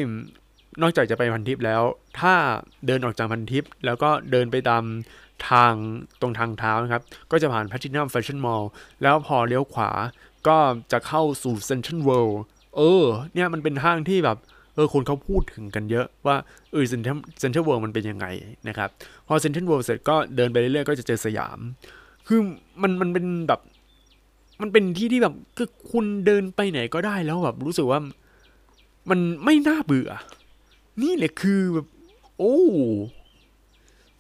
[0.83, 1.83] นอกจากจะไปพันทิปแล้ว
[2.21, 2.35] ถ้า
[2.87, 4.85] เดินออกจากพันทิป แล้วก็เดินไปตาม
[5.51, 5.75] ทาง
[6.21, 8.65] ตรงทางเท้านะครับ ก็จะผ่าน Platinum Fashion Mall
[9.03, 9.91] แล้วพอเลี้ยวขวา
[10.49, 10.59] ก็
[10.93, 12.37] จะเข้าสู่ Central World
[12.77, 14.39] เออ เนี่ยมันเป็นห้างที่แบบ
[14.75, 16.37] เออคนเขาพูดถึงกันเยอะว่า
[16.73, 18.27] เออเซ็นทรัลเซ็นทรัลเวิลด์มันเป็นยังไง
[18.69, 18.89] นะครับ
[19.27, 21.59] พอเซ็นทรัลเวิลด์เสร็จก็เดินไปเรื่อยๆก็จะเจอสยาม
[22.27, 22.41] คือ
[22.83, 23.61] มันมันเป็นแบบ
[24.61, 28.01] มันเป็นที่ที่แบบคือคุณเดินไปไหนก็ได้แล้วแบบรู้สึกว่า
[29.11, 30.11] มันไม่น่าเบื่อ
[31.03, 31.87] นี่แหละคือแบบ
[32.39, 32.59] โอ้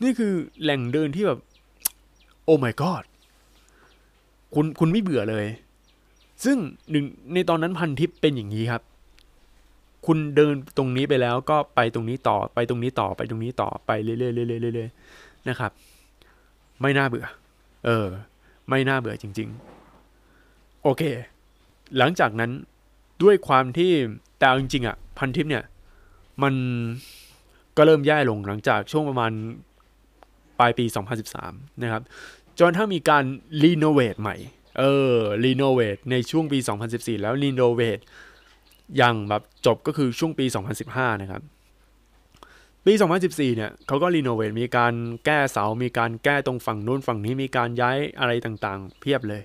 [0.03, 1.39] นี่คือแหล่งเดินที่แบบ
[2.45, 3.05] โอ้ my god
[4.55, 5.47] คุณคุณไม่เบื่อเลย
[6.45, 6.57] ซึ่ง
[6.91, 8.83] หนึ่งในตอนนั้นพันทิปเป็นอย่างนี้ครับ
[10.07, 14.33] คุณเดินตรงนี้ไปแล้วก็ไปตรงนี้ต่อไปตรงนี้ต่อไปตรงนี้ต่อไปเรื่อยๆเรื่
[14.69, 15.71] อยๆเรื่อยๆนะครับ
[16.81, 17.27] ไม่น่าเบื่อ
[17.87, 18.07] เออ
[18.69, 19.49] ไม่น่าเบื่อจริง
[20.17, 21.03] ๆ โอเค
[21.99, 22.51] หลังจากนั้น
[23.23, 23.93] ด้วยความที่
[24.39, 25.65] แต่จริงๆอะพันทิปเนี่ย
[26.43, 26.55] มัน
[27.77, 29.33] ก็เริ่มแย่ลงหลังจากช่วงประมาณ
[30.59, 30.85] ปลายปี
[31.35, 32.03] 2013 นะครับ
[32.59, 33.25] จนถ้ามีการ
[33.63, 34.37] renovate ใหม่
[34.79, 34.85] เอ
[35.15, 36.59] อ renovate ในช่วงปี
[36.91, 37.99] 2014 แล้ว renovate
[38.97, 40.45] อย่างแบบจบก็คือช่วงปี
[40.85, 41.43] 2015 นะครับ
[42.87, 42.93] ปี
[43.25, 49.43] 2014 เนี่ยเขาก็ renovate มีการแก้เสา มีการแก้ตรงฝั่งนู้นฝั่งนี้มีการย้ายอะไรต่างๆ เพียบเลย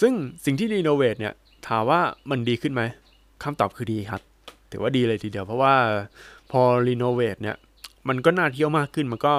[0.00, 0.12] ซึ่ง
[0.44, 1.34] สิ่งที่ renovate เนี่ย
[1.68, 2.82] ถามว่ามันดีขึ้นไหม
[3.42, 4.20] คำตอบคือดีครับ
[4.70, 5.74] ถือว่าดีเลยทีเดียวเพราะว่า
[6.50, 7.56] พอ renovate เนี่ย
[8.08, 9.32] มันก็น่าเที่ยวมากขึ้น มันก็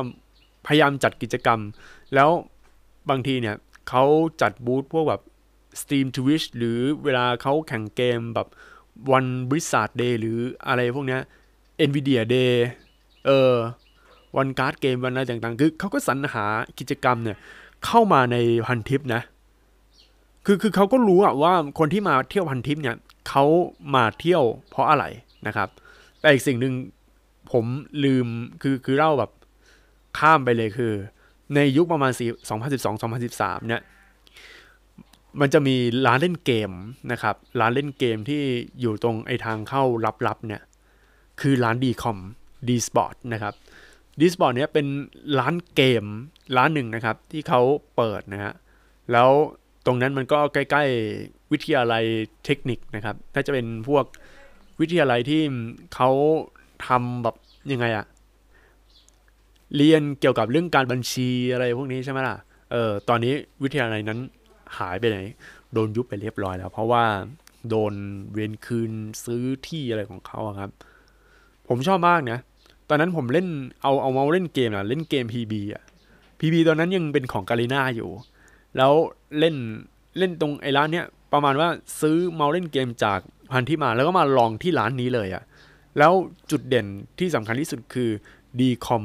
[0.68, 1.60] พยายามจัดกิจกรรม
[2.16, 2.30] แล้ว
[3.10, 3.56] บางทีเนี่ย
[3.90, 4.04] เขา
[4.42, 5.22] จัดบูธพวกแบบ
[5.82, 8.48] Steam Twitch หรือเวลาเขาแข่งเกมแบบ
[9.12, 11.22] วันบริษัท Day หรืออะไรพวกเนี้ย
[11.90, 12.54] Nvidia Day
[13.26, 13.54] เออ
[14.38, 16.46] วันการ์ดเกมวันอะไรต่างๆ คือเขาก็สรรหา
[16.80, 17.38] กิจกรรมเนี่ย
[17.86, 19.22] เข้ามาในพันทิปนะ
[20.46, 22.96] คือคือเขาก็รู้อะว่าคนที่มาเที่ยวพันทิปเนี่ย
[23.30, 23.46] เขา
[23.96, 25.06] มาเที่ยวเพราะอะไร
[25.48, 25.70] นะครับ
[26.20, 26.74] แต่อีกสิ่งหนึ่ง
[27.52, 27.66] ผม
[28.04, 28.28] ลืม
[28.62, 29.32] คือคือเล่าแบบ
[30.20, 30.94] ข้ามไปเลยคือ
[31.56, 32.12] ในยุคประมาณ
[32.54, 33.82] 2012 2013 เนี่ย
[35.40, 36.72] มันจะมีร้านเล่นเกม
[37.12, 38.42] นะครับ ร้านเล่นเกมที่
[38.80, 39.84] อยู่ตรงไอทางเข้า
[40.28, 40.62] ลับๆเนี่ย
[41.42, 42.18] คือร้านดีคอม
[42.68, 43.54] ดีสปอร์ตนะครับ
[44.20, 44.88] ดีสปอร์ตเนี้ยเป็น
[45.40, 46.04] ร้านเกม
[46.58, 47.62] ร้านหนึ่งนะครับ ที่เขา
[47.96, 48.54] เปิดนะฮะ
[49.12, 49.30] แล้ว
[49.86, 50.84] ตรงนั้นมันก็ใกล้
[51.18, 52.04] ๆ วิทยาลัย
[52.46, 54.06] เทคนิคนะครับ น่าจะเป็นพวก
[54.82, 55.42] วิทยาลัยที่
[55.96, 56.10] เขา
[56.88, 57.36] ทำแบบ
[57.72, 58.06] ยังไงอะ
[59.76, 62.38] เรียนเกี่ยวกับเรื่องการบัญชีอะไรพวกนี้ใช่ไหมล่ะ
[62.72, 64.20] เออตอนนี้วิทยาลัยนั้น
[64.78, 65.20] หายไปไหน
[65.74, 67.04] โดนยุบไปเรียบร้อยแล้ว เพราะว่า
[67.70, 67.94] โดน
[68.34, 68.92] เวนคืน
[69.24, 70.72] ซื้อที่อะไรของเขาครับ
[71.68, 72.40] ผมชอบมากนะ
[72.90, 73.48] ตอนนั้นผมเล่น
[73.82, 75.84] เอาเอาเมาส์เล่นเกมอะเล่นเกม PB อะ
[76.40, 78.10] PB ตอนนั้นยังเป็นของ Garena อยู่
[78.78, 78.94] แล้ว
[79.40, 79.56] เล่น
[80.18, 81.70] เล่นตรงไอ้ร้านเนี้ยประมาณว่า
[82.02, 83.20] ซื้อเมาส์เล่นเกมจาก
[83.52, 85.44] พันที่มาแล้วก็มาลองที่ร้านนี้เลยอะ
[85.98, 86.14] แล้ว
[86.52, 86.88] จุดเด่น
[87.20, 88.10] ที่สำคัญที่สุดคือ
[88.60, 89.04] ดีคอม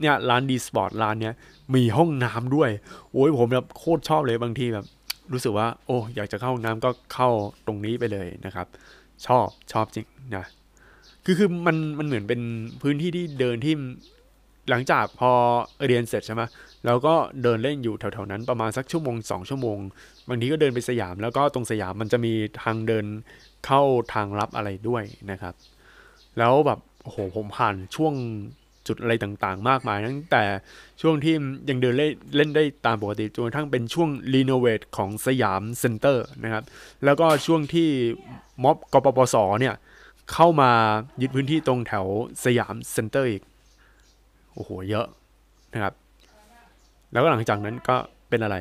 [0.00, 1.34] เนี่ยร้านดีสปอร์ตร้านเนี้ย
[1.74, 2.70] มีห้องน้ำด้วย
[3.12, 4.86] โอ้ยผมแบบโคตรชอบเลยบางทีแบบ
[5.32, 7.28] รู้สึกว่าโอ้อยากจะเข้าห้องน้ำก็เข้า
[7.66, 8.66] ตรงนี้ไปเลยนะครับ
[9.26, 10.44] ชอบชอบจริงนะ
[11.24, 12.40] คือคือมันมันเหมือนเป็น
[12.82, 13.74] พื้นที่ที่เดินที่
[14.70, 15.30] หลังจากพอ
[15.86, 16.42] เรียนเสร็จใช่ไหม
[16.86, 19.78] แล้วก็เดินเล่นอยู่แถวๆนั้นประมาณสักชั่วโมงสองชั่วโมง
[20.28, 23.06] บางทีก็เดินไปสยาม แล้วก็ตรงสยามมันจะมีทางเดิน
[23.66, 23.82] เข้า
[24.14, 25.54] ทางลับอะไรด้วยนะครับ
[26.38, 28.14] แล้วแบบโอ้โหผมผ่านช่วง
[28.88, 30.44] จุดอะไรต่างๆ มากมายตั้งแต่
[31.00, 31.34] ช่วงที่
[31.68, 36.64] ยังเดินเล่นเล่นได้ตามปกติจนกระทั่งเป็นช่วง renovate ของสยามเซ็นเตอร์นะครับ
[37.04, 37.88] แล้วก็ช่วงที่
[38.62, 39.74] ม็อบกปปสเนี่ย
[40.32, 40.70] เข้ามา
[41.20, 42.06] ยึดพื้นที่ตรงแถว
[42.44, 43.42] สยามเซ็นเตอร์อีก
[44.54, 45.06] โอ้โห เยอะ
[45.72, 45.94] นะครับ
[47.12, 47.96] แล้วก็หลังจากนั้นก็
[48.28, 48.56] เป็นอะไร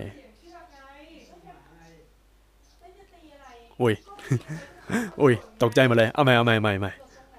[3.81, 3.93] อุ้ย
[5.21, 5.33] อุ้ย
[5.63, 6.91] ตกใจมาเลย เอาใหม่เอาใหม่ใหม่ใหม่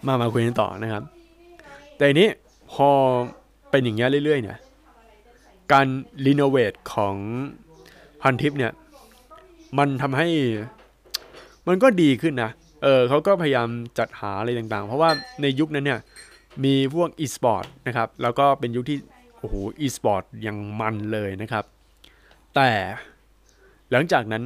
[0.06, 1.02] มา มาคุยกันต่อนะครับ
[1.96, 2.28] แต่อันนี้
[2.72, 2.88] พอ
[3.70, 4.58] เป็นอย่างเงี้ยเรื่อยๆเนี่ย
[5.72, 5.86] การ
[6.26, 7.16] รีโนเวทของ
[8.22, 8.72] พันทิปเนี่ย
[9.78, 10.28] มันทำให้
[11.68, 12.50] มันก็ดีขึ้นนะ
[12.82, 15.10] เออเขาก็พยายามจัดหาอะไรต่างๆ เพราะว่า
[15.42, 16.00] ในยุคนั้นเนี่ย
[16.64, 18.98] มีพวก e-sport นะครับ แล้วก็เป็นยุคที่
[19.38, 21.64] โอ้โห e-sport ยังมันเลยนะครับ
[22.54, 22.70] แต่
[23.90, 24.44] หลังจากนั้น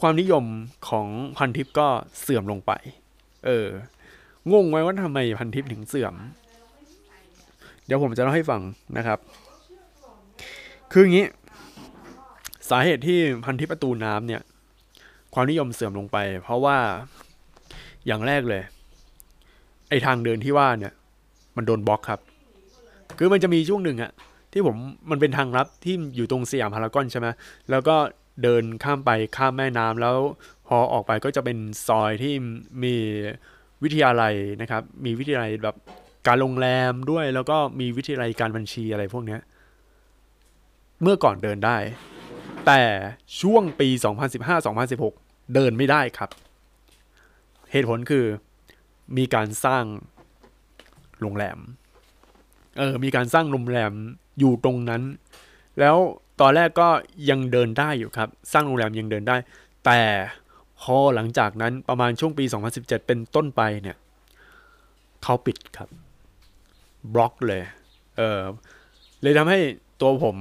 [0.00, 0.44] ความนิยม
[0.88, 1.88] ของพันทิปก็
[2.20, 2.72] เสื่อมลงไป
[3.46, 3.66] เออ
[4.52, 6.14] งงไหมว่าทำไมพันทิปถึงเสื่อม
[7.86, 8.60] เดี๋ยวผมจะเล่าให้ฟัง
[8.96, 9.18] นะครับ
[10.92, 11.26] คืออย่างนี้
[12.70, 14.42] สาเหตุที่พันทิปประตูน้ำเนี่ย
[15.34, 16.78] ความนิยมเสื่อมลงไป เพราะว่า
[18.06, 18.62] อย่างแรกเลย
[19.88, 20.92] ไอทางเดินที่ว่าเนี่ย
[21.56, 22.20] มันโดนบล็อกครับ
[23.18, 24.12] คือมันจะมีช่วงหนึ่งอะ
[24.52, 24.76] ที่ผม
[25.10, 27.26] มันเป็นทางลับที่อยู่ตรงสยามพารากอนใช่ไหม
[27.70, 27.96] แล้วก็
[28.42, 30.16] เดินข้ามไปข้ามแม่น้ำแล้ว
[30.68, 32.34] พอออกไปก็จะเป็นซอยที่
[32.82, 32.94] มี
[33.82, 35.76] วิทยาลัยนะครับ มีวิทยาลัยแบบ
[36.26, 39.40] การโรงแรมด้วยแล้วก็มีวิทยาลัยการบัญชีอะไรพวกเนี้ย
[41.02, 41.76] เมื่อก่อนเดินได้
[42.66, 42.82] แต่
[43.40, 43.88] ช่วงปี
[44.70, 46.30] 2015-2016 เดินไม่ได้ครับ
[47.72, 48.24] เหตุผลคือ
[49.16, 49.84] มีการสร้าง
[51.20, 51.58] โรงแรม
[52.78, 53.92] เออ มีการสร้างโรงแรม
[54.38, 55.02] อยู่ตรงนั้น
[55.80, 55.96] แล้ว
[56.40, 56.88] ตอนแรกก็
[57.30, 59.36] ยังเดินได้อยู่ครับ สร้างโรงแรมยังเดินได้
[59.84, 60.00] แต่
[60.80, 62.44] พอหลังจากนั้นประมาณช่วงปี
[62.76, 63.96] 2017 เป็นต้นไปเนี่ย
[65.22, 65.88] เขาปิดครับ
[67.12, 67.62] บล็อกเลย
[68.16, 68.40] เออ
[69.22, 69.58] เลยทำให้
[70.00, 70.36] ตัวผม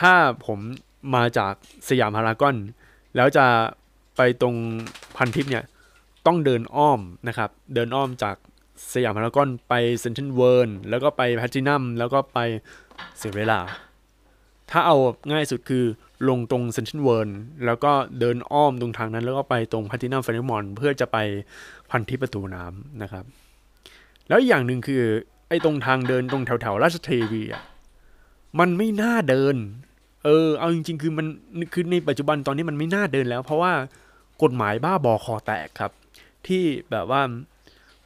[0.00, 0.14] ถ้า
[0.46, 0.58] ผม
[1.14, 1.54] มาจาก
[1.88, 2.56] สยามพารากอน
[3.16, 3.46] แล้วจะ
[4.16, 4.54] ไปตรง
[5.16, 5.64] พันทิปเนี่ย
[6.26, 8.36] ต้องเดินอ้อมนะครับ เดินอ้อมจาก
[8.94, 12.38] สยามพารากอนไปเซ็นทรัลเวิลด์แล้วก็ไปแพลทินัมแล้วก็ไป
[13.18, 13.60] เสียเวลา
[14.70, 14.96] ถ้าเอา
[15.30, 15.84] ง่ายสุดคือ
[16.28, 21.18] ลงตรงเซ็นทรัลเวิลด์แล้วก็เดินอ้อมตรงทางนั้น แล้วก็ไปตรงแพลทินัมแฟชั่นมอลล์ เพื่อจะไป
[21.90, 23.24] พันทิปประตูน้ำนะครับ
[24.28, 25.02] แล้วอย่างหนึ่งคือ
[25.52, 27.62] ไอ้ตรงทางเดินตรงแถวแถวราชเทวีอะ
[28.58, 29.56] มันไม่น่าเดิน
[30.24, 31.26] เออ เอาจริง ๆ คือมัน
[31.72, 33.72] คือในปัจจุบันตอนนี้มันไม่น่าเดินแล้ว เพราะว่า
[34.42, 35.92] กฎหมายบ้าบอคอแตกครับ
[36.46, 37.22] ที่แบบว่า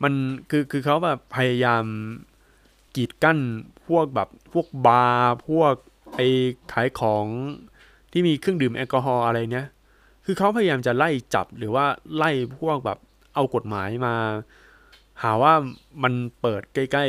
[0.02, 0.12] มัน
[0.50, 1.84] คือคือเขาแบบพยายาม
[2.96, 3.38] กีดกั้น
[3.86, 5.74] พวกแบบพวกบาร์พวก
[6.14, 6.20] ไอ
[6.72, 7.26] ขายของ
[8.12, 9.66] ที่มีเครื่องดื่มแอลกอฮอล์อะไรเนี้ย
[10.24, 12.98] คือเขาพยายามจะไล่จับหรือว่าไล่พวกแบบ
[13.34, 14.14] เอากฎหมายมา
[15.22, 15.52] หาว่า
[16.02, 17.04] มันเปิดใกล้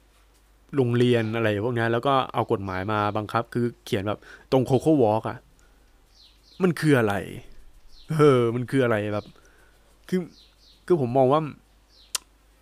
[0.00, 4.18] ๆโรงเรียนอะไรพวกนี้แล้วก็เอากฎหมายมาบังคับ คือเขียนแบบ
[4.52, 5.38] ตรงโคโค่วอล์กอะ
[6.62, 7.14] มันคืออะไร
[8.12, 9.26] เออ มันคืออะไรแบบ
[10.08, 10.20] คือ
[10.86, 11.40] คือผมมองว่า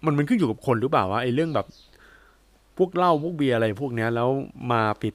[0.04, 1.66] มันมันขึ้นอยู่กับคนหรือเปล่าวะไอ้เรื่องแบบ
[2.78, 4.28] พวกเหล้าพวกเบียร์อะไรพวกนี้แล้ว
[4.72, 5.14] มาปิด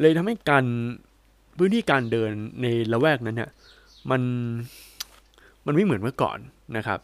[0.00, 0.64] เลยทำให้การ
[1.56, 2.30] พื้นที่การเดิน
[2.62, 3.50] ในละแวกนั้นเนี่ย
[4.10, 4.22] มัน
[5.66, 6.38] มันไม่เหมือนเมื่อก่อน
[6.76, 6.98] นะครับ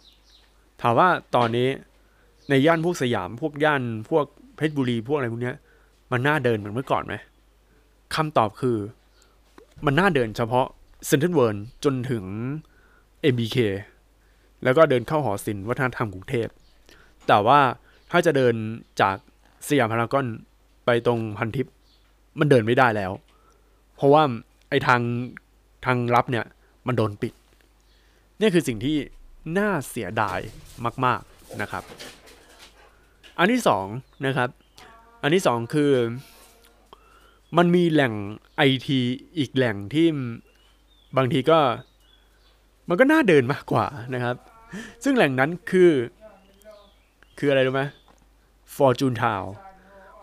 [0.82, 1.68] ถามว่าตอนนี้
[2.50, 4.24] ในย่านพวกสยามพวกย่านพวก
[4.56, 5.56] เพชรบุรีพวกอะไรพวกเนี้ย
[6.12, 7.14] มันน่าเดินเหมือนเมื่อก่อนไหม
[8.14, 8.76] คำตอบคือ
[9.86, 10.66] มันน่าเดินเฉพาะ
[11.06, 12.24] เซนทรัลเวิร์จนถึง
[13.32, 13.56] MBK
[14.64, 16.48] แล้วก็เดินเข้าหอศิลป์วัฒนธรรมกรุงเทพ
[17.28, 17.60] แต่ว่า
[18.10, 18.54] ถ้าจะเดิน
[19.00, 19.16] จาก
[19.68, 20.26] สยามพารากอน
[20.84, 21.74] ไปตรงพันทิพย์
[22.38, 23.12] มันเดินไม่ได้แล้ว
[23.96, 24.22] เพราะว่า
[24.70, 25.00] ไอ้ทาง
[25.84, 26.44] ทางลับเนี่ย
[26.86, 27.32] มันโดนปิด
[28.40, 28.96] นี่คือสิ่งที่
[29.58, 30.40] น่าเสียดาย
[31.04, 31.84] มาก ๆนะครับ
[33.42, 33.86] อันที่สอง
[34.26, 34.48] นะครับ
[35.22, 35.92] อันที่สองคือ
[37.56, 38.14] มันมีแหล่ง
[38.56, 39.00] ไอที
[39.38, 40.06] อีกแหล่งที่
[41.16, 41.58] บางทีก็
[42.88, 44.36] มันก็น่าเดินมากกว่านะครับ
[45.04, 45.90] ซึ่งแหล่งนั้นคือ
[47.38, 47.82] คืออะไรรู้ไหม
[48.76, 49.46] Fortune Town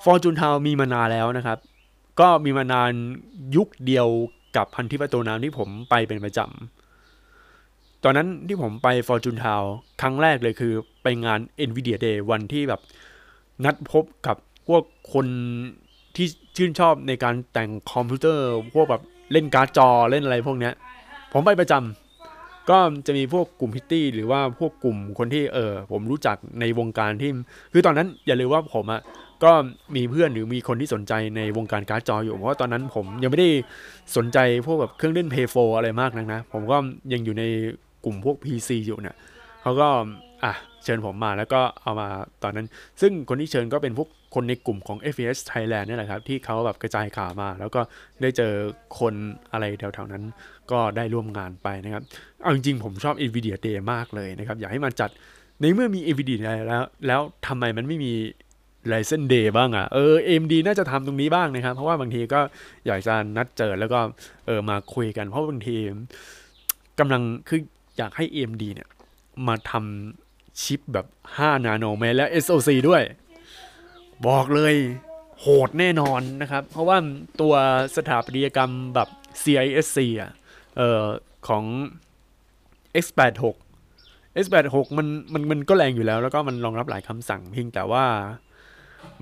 [0.04, 1.58] Fortune Town มีมานานแล้วนะครับ
[2.20, 2.92] ก็มีมานาน
[3.56, 4.08] ยุคเดียว
[4.56, 9.66] กับพันธิปประตูน้ำที่ผมไปเป็นประจำ ตอนนั้นที่ผมไป Fortune Town
[10.02, 12.82] ครั้งแรกเลยคือไปงาน NVIDIA Day วันที่แบบ
[13.66, 15.26] นัดพบกับพวกคน
[16.16, 20.74] ที่ชื่นชอบในการแต่งคอมพิวเตอร์ พวกแบบเล่นการ์ดจอเล่นอะไรพวกเนี้ย
[21.34, 27.32] ผมไปประจำก็จะมีพวกกลุ่มพิตตี้หรือว่าพวกกลุ่มคนที่เออผมรู้จักในวงการที่
[27.74, 29.02] คือตอนนั้นอย่าลืมว่าผมอะ่ะ
[29.44, 29.52] ก็
[29.96, 33.50] มีเพื่อนหรือมีคนที่สนใจในวงการการ์ดจออยู่ เพราะว่าตอนนั้นผมยังไม่ได้
[34.16, 36.78] สนใจพวกแบบเครื่องเล่น p โฟอะไรมากนักนะ ผมก็
[37.14, 37.44] ยังอยู่ใน
[38.06, 39.16] กลุ่มพวก PC อยู่เนี่ย
[39.62, 39.90] เขาก็
[40.44, 42.08] อะเชิญผมมาแล้วก็เอามา
[42.44, 42.68] ตอนนั้น
[43.02, 47.82] ซึ่งคนที่เชิญก็เป็นพวกคนในกลุ่มของ FPS Thailand นี่แหละครับ ที่เขาแบบกระจายข่าวมา แล้วก็
[48.22, 48.54] ได้เจอ
[49.00, 49.14] คน
[49.52, 50.24] อะไรแถวๆนั้น
[50.72, 52.04] ก็ได้ร่วมงานไปนะครับ
[52.42, 55.10] เอาจริงๆผมชอบ NVIDIA Day มากเลยนะครับ อยากให้มันจัด
[55.62, 58.14] ในเมื่อมี NVIDIA แล้ว แล้วทำไมมันไม่มี
[58.92, 62.40] Ryzen Day บ้างอะ่ะเออ AMD น่าจะทำตรงนี้บ้างนะครับ เพราะว่าบางทีก็
[62.88, 64.00] อยากจะนัดเจอแล้วก็
[64.46, 65.78] เออมาคุยกันเพราะบางที
[67.00, 67.60] กำลังคือ
[67.98, 68.90] อยากให้ AMD เนี่ย
[69.48, 73.04] มาทำชิปแบบ 5 นาโนเมตรและ SoC ด้วย
[74.28, 74.76] บอกเลย
[75.40, 76.98] โหดแน่นอนนะครับ เพราะว่า
[77.42, 77.54] ตัว
[77.96, 79.10] สถาปัตยกรรมแบบ
[79.42, 80.32] CISC อะ
[80.78, 81.04] เอ่อ
[81.48, 81.64] ของ
[83.04, 83.56] X86
[84.44, 88.06] X86 มันมันมันก็แรงอยู่แล้ว แล้วก็มันรองรับหลายคำสั่งเพียงแต่ว่า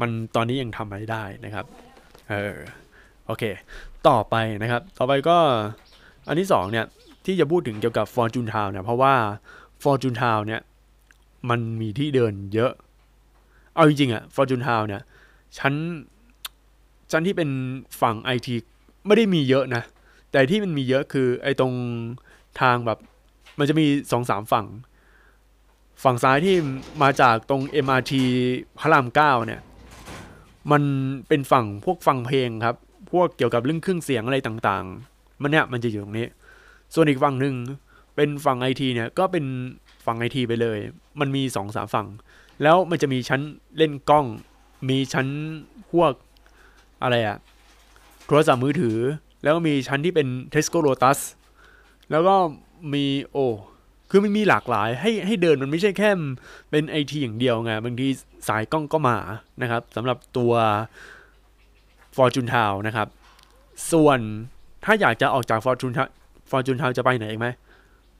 [0.01, 1.65] มันตอนนี้ยังทำไม่ได้นะครับ
[2.29, 2.57] เออ
[3.25, 3.43] โอเค
[4.07, 5.37] ต่อไปนะครับ ต่อไปก็
[6.27, 6.85] อันที่สองเนี่ย
[7.25, 9.13] ที่จะพูดถึงเกี่ยวกับ Fortune Town เนี่ย เพราะว่า
[9.87, 10.61] Fortune Town เนี่ย
[11.49, 12.71] มันมีที่เดินเยอะ
[13.75, 15.03] เอาจริงๆอะ Fortune Town เนี่ย
[15.57, 15.73] ชั้น
[17.11, 17.49] ชั้นที่เป็น
[18.01, 18.55] ฝั่งไอที
[19.07, 19.83] ไม่ได้มีเยอะนะ
[20.31, 21.73] แต่ที่มันมีเยอะคือไอตรง
[22.61, 22.97] ทางแบบ
[23.59, 24.65] มันจะมีสองสามฝั่ง
[26.03, 26.55] ฝั่งซ้ายที่
[27.01, 28.13] มาจากตรง MRT
[28.79, 29.61] พระรามเก้าเนี่ย
[30.71, 30.83] มัน
[31.27, 32.77] เป็นฝั่งพวกฟังเพลงครับ
[33.11, 36.27] พวกเกี่ยวกับเรื่องเครื่องเสียงอะไรต่างๆ มันเนี่ยมันจะอยู่ตรงนี้
[36.93, 37.55] ส่วนอีกฝั่งหนึ่ง
[38.17, 39.45] เป็นฝั่งไอทีเนี่ยก็เป็น
[40.05, 40.79] ฝั่งไอทีไปเลย
[41.19, 42.07] มันมีสองสามฝั่ง
[42.63, 43.41] แล้วมันจะมีชั้น
[43.77, 44.25] เล่นกล้อง
[44.89, 45.27] มีชั้น
[45.91, 46.13] พวก
[47.03, 47.37] อะไรอะ
[48.27, 48.97] โทรศัพท์มือถือ
[49.43, 51.19] แล้วก็มีชั้นที่เป็น Tesco Lotus
[52.11, 52.35] แล้วก็
[52.93, 53.47] มีโอ้
[54.09, 56.09] คือมันมีหลากหลายให้ให้เดินมันไม่ใช่แค่
[56.71, 58.07] เป็นไอทีอย่างเดียวไงบางที
[58.47, 59.17] สายกล้องก็มา
[59.61, 60.53] นะครับสำหรับตัว
[62.15, 63.07] Fortune Town นะครับ
[63.91, 64.19] ส่วน
[64.85, 66.09] ถ้าอยากจะออกจาก Fortune Town
[66.49, 67.47] Fortune Town จะไปไหนอีกไหม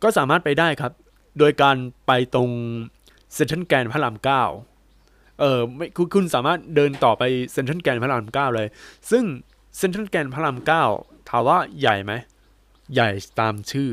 [0.04, 0.92] ก็สามารถไปได้ครับ
[1.40, 2.50] โดยการไปตรง
[3.34, 4.44] เซนทรัลแกนพระรามเก้า
[5.40, 8.68] เออไม่คุณคุณสามารถเดินต่อไปเซนทรัลแกนพระรามเก้าเลย
[9.12, 9.24] ซึ่ง
[9.78, 10.84] เซนทรัลแกนพระรามเก้า
[11.30, 12.14] ถามว่าใหญ่ไหม
[12.94, 13.90] ใหญ่ตามชื่อ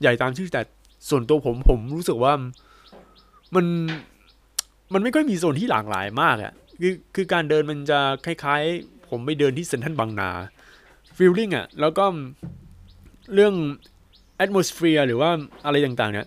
[0.00, 0.62] ใหญ่ตามชื่อแต่
[1.08, 2.32] ส่วนตัวผมผมรู้สึกว่า
[3.54, 3.66] มัน
[4.92, 10.30] มันไม่ค่อยมีโซนที่หลากหลายมากอะ่ะคือคือการเดินมันจะคล้ายๆ ผมไปเดินที่เซนทรัลบางนา
[11.16, 12.04] feeling อะแล้วก็
[13.34, 13.54] เรื่อง
[14.42, 15.30] atmosphere หรือว่า
[15.66, 16.26] อะไรต่างๆ เนี่ย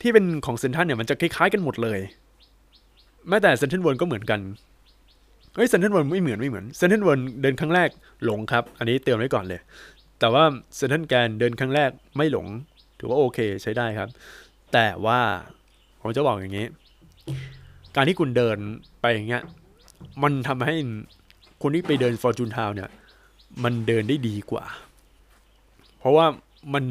[0.00, 1.98] ที่เป็นของเซ็นทรัลเนี่ยมันจะคล้ายๆกันหมดเลย
[3.28, 4.40] แม้แต่เซ็นทรัลเวิลด์ก็เหมือนกัน
[5.54, 7.88] เฮ้ยเซ็นทรัลเวิลด์ไม่เหมือนไม่เหมือนเซ็นทรัลเวิลด์เดินครั้งแรก
[8.24, 9.60] หลงครับ อันนี้เตือนไว้ก่อนเลย
[10.20, 10.44] แต่ว่า
[10.76, 12.46] เซ็นทรัลแกรนด์เดินครั้งแรกไม่หลง
[12.98, 14.08] ถือว่าโอเคใช้ได้ครับ
[14.72, 15.20] แต่ว่า
[16.00, 16.66] ผมจะบอกอย่างนี้
[17.96, 18.58] การที่คุณเดิน
[19.00, 19.42] ไปอย่างเงี้ย
[20.22, 20.74] มันทำให้
[21.62, 22.90] คนที่ไปเดินฟอร์จูนทาวน์เนี่ย
[23.64, 24.64] มันเดินได้ดีกว่า
[26.02, 26.26] เพราะว่า
[26.74, 26.84] มัน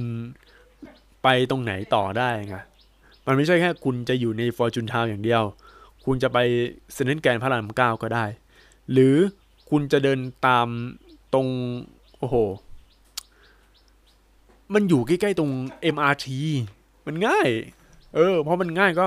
[1.23, 2.57] ไปตรงไหนต่อได้ไง
[3.27, 5.43] มันไม่ใช่แค่คุณจะอยู่ในฟอร์จูนทาวน์อย่างเดียว
[6.05, 6.37] คุณจะไป
[6.93, 8.25] เซ็นทรัลแกรนด์พระรามเก้าก็ได้
[8.91, 9.15] หรือ
[9.69, 10.67] คุณจะเดินตาม
[11.33, 11.47] ตรง
[12.19, 12.35] โอ้โห
[14.73, 15.51] มันอยู่ใกล้ๆตรง
[15.95, 16.25] MRT
[17.07, 17.49] มันง่าย
[18.15, 19.05] เออ เพราะมันง่ายก็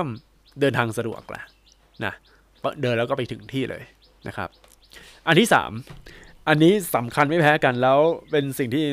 [0.59, 1.43] เดินทางสะดวกแหละ
[2.05, 2.13] นะ
[2.81, 3.83] เดินแล้วก็ไปถึงที่เลย
[4.27, 4.49] นะครับ
[5.27, 5.71] อันที่สาม
[6.47, 7.99] อันนี้สำคัญไม่แพ้กันแล้ว
[8.31, 8.85] เป็นสิ่งที่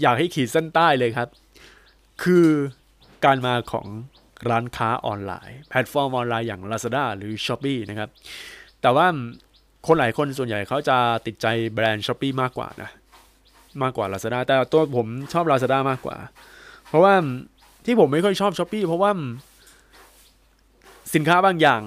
[0.00, 1.28] อยากให้ขีดเส้นใต้เลยครับ
[2.22, 2.46] คือ
[3.24, 3.86] การมาของ
[4.50, 8.10] ร้านค้าออนไลน์ แพลตฟอร์มออนไลน์อย่าง Lazada หรือ Shopee นะครับ
[8.82, 9.06] แต่ว่า
[9.86, 12.90] คนหลายคนส่วนใหญ่เขาจะติดใจแบรนด์ Shopee มากกว่านะ
[13.82, 16.16] มากกว่า Lazada แต่ตัวผมชอบ Lazada มากกว่า
[16.88, 17.14] เพราะว่า
[17.84, 19.12] ที่ผมไม่ค่อยชอบ s h อ p e e เพราะว่า
[21.14, 21.82] สินค้าบางอย่าง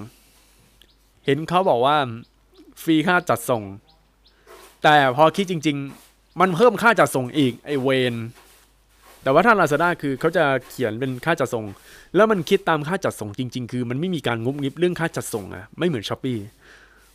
[1.25, 1.97] เห็นเขาบอกว่า
[2.81, 3.63] ฟรีค่าจัดส่ง
[4.83, 8.15] แต่พอคิดจริง ๆ มันเพิ่มค่าจัดส่งอีกไอเวน
[9.23, 11.65] แต่ว่าถ้า Lazada คือเขาจะเขียนเป็นค่าจัดส่ง
[12.15, 16.39] แล้วมันคิดตามค่าจัดส่งจริง ๆ คือ มันไม่มีการงุบงิบเรื่องค่าจัดส่งอะไม่เหมือน s h อ p e e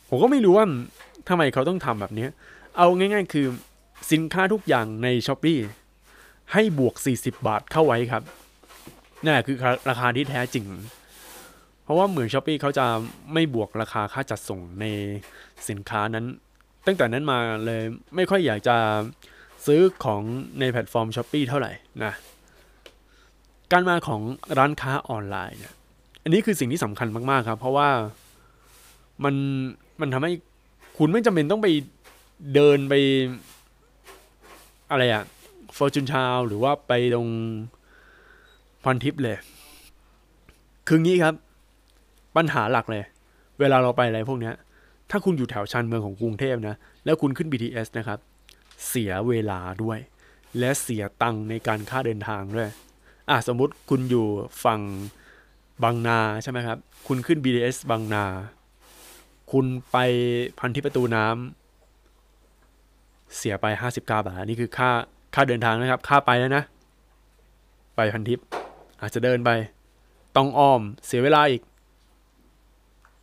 [0.09, 0.65] ผมก็ไม่รู้ว่า
[1.29, 2.27] ทำไมเขาต้องทำแบบนี้
[2.77, 3.45] เอาง่าย ๆ คือ
[4.11, 5.59] สินค้าทุกอย่างใน s h อ p e e
[6.53, 8.23] ให้บวก 40 บาทเข้าไว้ครับ
[9.23, 9.57] นั่นคือ
[9.89, 10.65] ราคาที่แท้จริง
[11.83, 12.85] เพราะว่าเหมือน s h อ p e e เขาจะ
[13.33, 14.85] ไม่บวกราคาค่าจัดส่งใน
[15.69, 16.25] สินค้านั้น
[16.87, 17.83] ตั้งแต่นั้นมาเลย
[18.15, 18.77] ไม่ค่อยอยากจะ
[19.65, 20.21] ซื้อของ
[20.59, 21.71] ในแพลตฟอร์ม s h อ p e e เท่าไหร่
[22.03, 22.13] นะ
[23.71, 24.21] การมาของ
[24.57, 25.73] ร้านค้าออนไลน์เนี่ย
[26.23, 27.89] อันนี้คือสิ่งที่สำคัญมากๆครับ เพราะว่า
[29.23, 29.35] มัน
[30.01, 30.31] มันทำให้
[30.97, 31.67] คุณไม่จำเป็นต้องไป
[32.53, 32.93] เดินไป
[34.91, 35.23] อะไรอะ
[35.77, 37.27] ฟอร์จูนชาวหรือว่าไปตรง
[38.83, 39.37] พันทิปเลย
[40.87, 41.33] คืองี้ครับ
[42.35, 43.03] ปัญหาหลักเลย
[43.59, 44.55] เวลาเราไปอะไรพวกเนี้ย
[45.11, 48.19] ถ้าคุณอยู่แถวชานเมืองของกรุงเทพนะ แล้วคุณขึ้น BTS นะครับ
[48.87, 49.99] เสียเวลาด้วย
[50.59, 52.69] และเสียตังค์ในการค่าเดินทางด้วย
[53.29, 54.27] อะสมมุติคุณอยู่
[54.63, 54.81] ฝั่ง
[55.83, 58.25] บางนาใช่ไหมครับ คุณขึ้น BTS บางนา
[59.51, 59.97] คุณไป
[60.59, 64.89] พันทิปประตูน้ำเสียไปห้าสิบกาบาท นี่คือค่า
[65.35, 66.63] ค่าเดินทางนะครับ ค่าไปแล้วนะ
[67.95, 68.39] ไปพันทิป
[69.01, 69.49] อาจจะเดินไป
[70.35, 71.61] ต้องอ้อม เสียเวลาอีก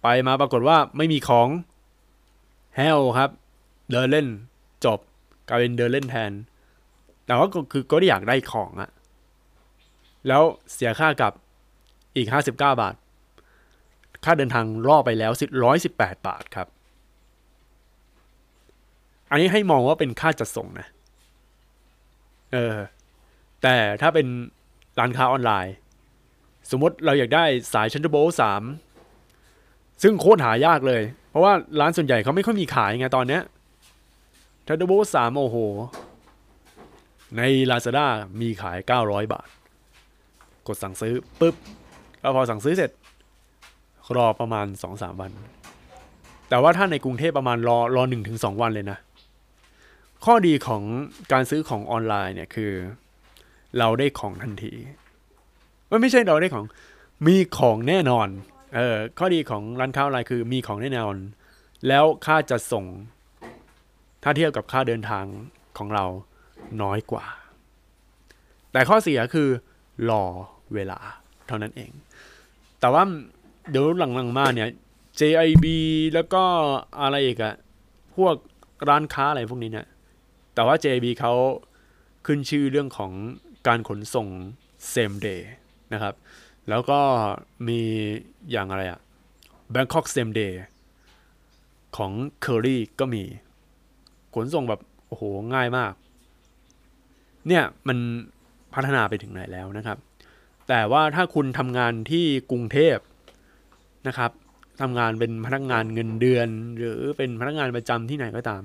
[0.02, 1.48] ไปมาปรากฏว่าไม่มีของ
[2.76, 3.30] แฮลครับ
[3.90, 4.26] เดินเล่น
[4.84, 4.98] จบ
[5.48, 6.32] กลายเป็นเดินเล่นแทน
[7.26, 8.90] แต่ว่าก็คือก็ได้อยากได้ของอะ
[10.28, 11.32] แล้วเสียค่ากับ
[12.16, 12.94] อีกห้าสิบเก้าบาท
[14.24, 16.68] ค่าเดินทางล่อไปแล้วสิร้อยสิบแปดบาทครับ
[19.30, 20.86] อันนี้ให้มองว่าเป็นค่าจัดส่งนะ
[22.52, 22.76] เออ
[23.62, 24.26] แต่ถ้าเป็น
[24.98, 25.74] ร้านค้าออนไลน์
[26.70, 28.62] สมมติเราอยากได้สายชันเดอร์โบสาม
[30.02, 33.42] ซึ่งโคตรหายากเลย เพราะว่าร้านส่วนใหญ่เขาไม่ค่อยมีขายไงตอนเนี้ย
[34.66, 35.56] ชันเดอร์โบสามโอ้โห
[37.36, 38.06] ใน Lazada
[38.40, 39.48] มีขาย 900 บาท
[40.66, 41.54] กดสั่งซื้อปุ๊บ
[42.20, 42.90] แล้วพอสั่งซื้อเสร็จ
[44.16, 45.30] รอประมาณ 2-3 วัน
[46.48, 48.98] แต่ว่าถ้าในกรุงเทพประมาณรอรอหนึ่งถึงสองวันเลยนะ
[50.24, 50.82] ข้อดีของ
[51.32, 52.72] การซื้อของออนไลน์เนี่ยคือ
[53.78, 54.72] เราได้ของทันที
[55.90, 56.64] มันไม่ใช่เราได้ของ
[57.26, 58.28] มีของแน่นอน
[58.74, 61.18] เออข้อดีของร้านค้าออนไลน์คือมีของแน่นอน
[61.88, 62.84] แล้วค่าจะส่ง
[64.22, 65.24] ถ้าเทียบกับค่าเดินทาง
[65.78, 66.04] ของเรา
[66.82, 67.24] น้อยกว่า
[68.72, 69.48] แต่ข้อเสียคือ
[70.10, 70.24] รอ
[70.74, 70.98] เวลา
[71.46, 71.90] เท่านั้นเอง
[72.80, 73.02] แต่ว่า
[73.70, 74.68] เดี๋ยวหลังๆมาเนี่ย
[75.20, 75.66] JIB
[76.14, 76.42] แล้วก็
[77.00, 77.54] อะไรอีกอะ
[78.16, 78.36] พวก
[78.88, 79.86] ร้านค้าอะไรพวกนี้เนี่ย
[80.54, 81.32] แต่ว่า JIB เขา
[82.26, 83.12] ขึ้นชื่อเรื่องของ
[83.66, 84.28] การขนส่ง
[84.92, 85.42] same day
[85.92, 86.14] นะครับ
[86.68, 87.00] แล้วก็
[87.68, 87.80] มี
[88.50, 89.00] อย่างอะไรอะ
[89.74, 90.52] Bangkok same day
[91.96, 92.12] ของ
[92.44, 93.22] Curry ก็มี
[94.34, 95.22] ขนส่งแบบ โอ้โห
[95.54, 95.92] ง่ายมาก
[97.48, 97.98] เนี่ยมัน
[98.74, 99.98] พัฒนาไปถึงไหนแล้วนะครับ
[100.68, 102.96] แต่ว่าถ้าคุณทำงานที่กรุงเทพ
[104.08, 104.30] นะครับ
[104.80, 108.62] ทำงานเป็นพนักงานเงินเดือน หรือเป็นพนักงานประจำที่ไหนก็ตาม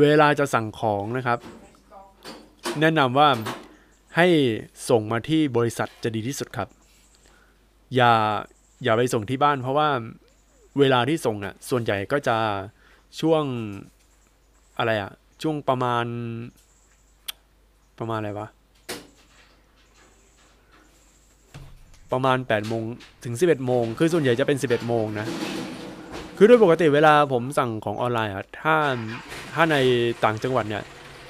[0.00, 1.38] เวลาจะสั่งของนะครับ
[2.80, 3.28] แนะนำว่า
[4.16, 4.26] ให้
[4.88, 6.68] ส่งมาที่บริษัทจะดีที่สุดครับ
[7.96, 8.12] อย่า
[8.84, 9.88] อย่าไปส่งที่บ้าน เพราะว่า
[10.78, 12.36] เวลาที่ส่งอะ ส่วนใหญ่ก็จะ
[13.20, 13.44] ช่วง
[14.78, 15.10] อะไรอะ
[15.42, 16.04] ช่วงประมาณ
[17.98, 18.48] ประมาณอะไรวะ
[22.12, 22.82] ประมาณ8โมง
[23.24, 25.26] ถึง 11โมงคือส่วนใหญ่จะเป็น 11โมงนะ
[26.36, 28.76] คือโดยปกติเวลาผมสั่งของออนไลน์อะถ้า
[29.54, 29.76] ถ้าใน
[30.24, 30.82] ต่างจังหวัดเนี่ย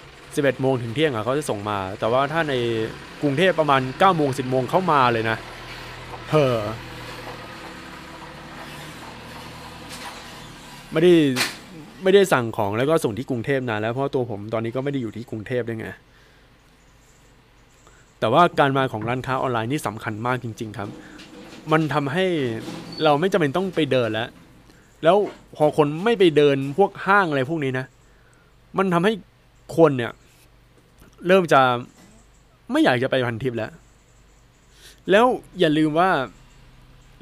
[0.07, 2.55] 11โมงถึงเที่ยงอะเขาจะส่งมา แต่ว่าถ้าใน
[3.22, 5.37] กรุงเทพประมาณ9โมง10โมงเข้ามาเลยนะ
[6.34, 6.58] เฮ้อ
[10.92, 11.12] ไม่ได้
[12.02, 15.86] ไม่ได้สั่งของแล้วก็ส่งที่กรุงเทพนานแล้วเพราะตัวผมตอนนี้ก็ไม่ได้อยู่ที่กรุงเทพด้วยไง
[18.20, 20.88] แต่ว่าการมาของร้านค้าออนไลน์นี่สำคัญมากจริง ๆ ครับ
[21.72, 22.26] มันทำให้
[23.04, 24.28] เราไม่จำเป็นต้องไปเดินแล้ว
[25.04, 25.16] แล้ว
[25.56, 27.87] พอคนไม่ไปเดินพวกห้างอะไรพวกนี้นะ
[28.78, 29.12] มันทำให้
[29.76, 30.12] คนเนี่ย
[31.26, 31.60] เริ่มจะ
[32.72, 33.70] ไม่อยากจะไปพันทิปแล้ว
[35.11, 35.27] แล้ว
[35.59, 36.11] อย่าลืมว่า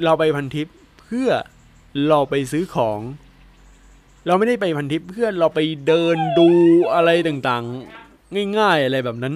[0.04, 0.66] เราไปพันทิป
[1.00, 1.28] เพื่อ
[2.08, 3.00] เราไปซื้อของ
[4.26, 6.48] เราไม่ได้ไปพันทิปเพื่อเราไปเดินดู
[6.94, 9.34] อะไรต่างๆ ง่ายๆอะไรแบบนั้น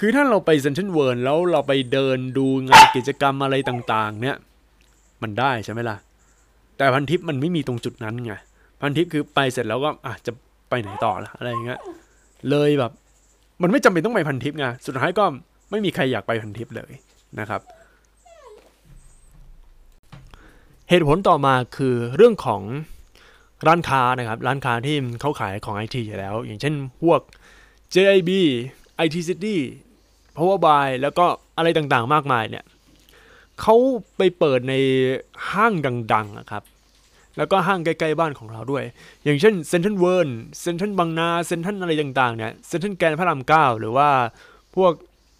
[0.00, 4.36] คือถ้าเราไปเซ็นทรัลเวิลด์แล้วเราไปเดินดูงานกิจกรรมอะไรต่าง ๆ เนี่ย
[5.22, 5.96] มันได้ใช่ไหมล่ะ
[6.76, 8.32] แต่พันทิปมันไม่มีตรงจุดนั้นไง
[8.80, 10.32] พันทิปคือไปเสร็จแล้วก็อาจจะ
[10.70, 11.80] ไปไหนต่อละอะไรอย่างเงี้ย
[12.50, 12.92] เลยแบบ
[13.62, 15.24] มันไม่จำเป็นต้องไปพันทิปไงสุดท้ายก็
[15.70, 16.92] ไม่มีใครอยากไปพันทิปเลย
[17.40, 17.60] นะครับ
[20.88, 22.62] เหตุผลต่อมาคือเรื่องของ
[23.66, 27.20] ร้านค้านะครับ ร้านค้าที่เขาขายของไอทีอยู่แล้ว อย่างเช่นพวก
[27.94, 28.30] JIB
[29.04, 29.56] IT City
[30.36, 31.26] Power Buy แล้วก็
[31.56, 32.64] อะไรต่างๆมากมายเนี่ย
[33.60, 33.76] เขา
[34.16, 34.74] ไปเปิดใน
[35.50, 35.72] ห้าง
[36.12, 36.62] ดังๆอะครับ
[37.36, 38.84] แล้วก็ห้างใกล้ๆบ้านของเราด้วย
[39.24, 40.28] อย่างเช่นเซ็นทรัลเวิลด์
[40.60, 44.08] เซ็นทรัลบางนา เซ็นทรัลอะไรต่างๆเนี่ย เซ็นทรัลแกรนด์พระรามเก้าหรือว่า
[44.76, 44.92] พวก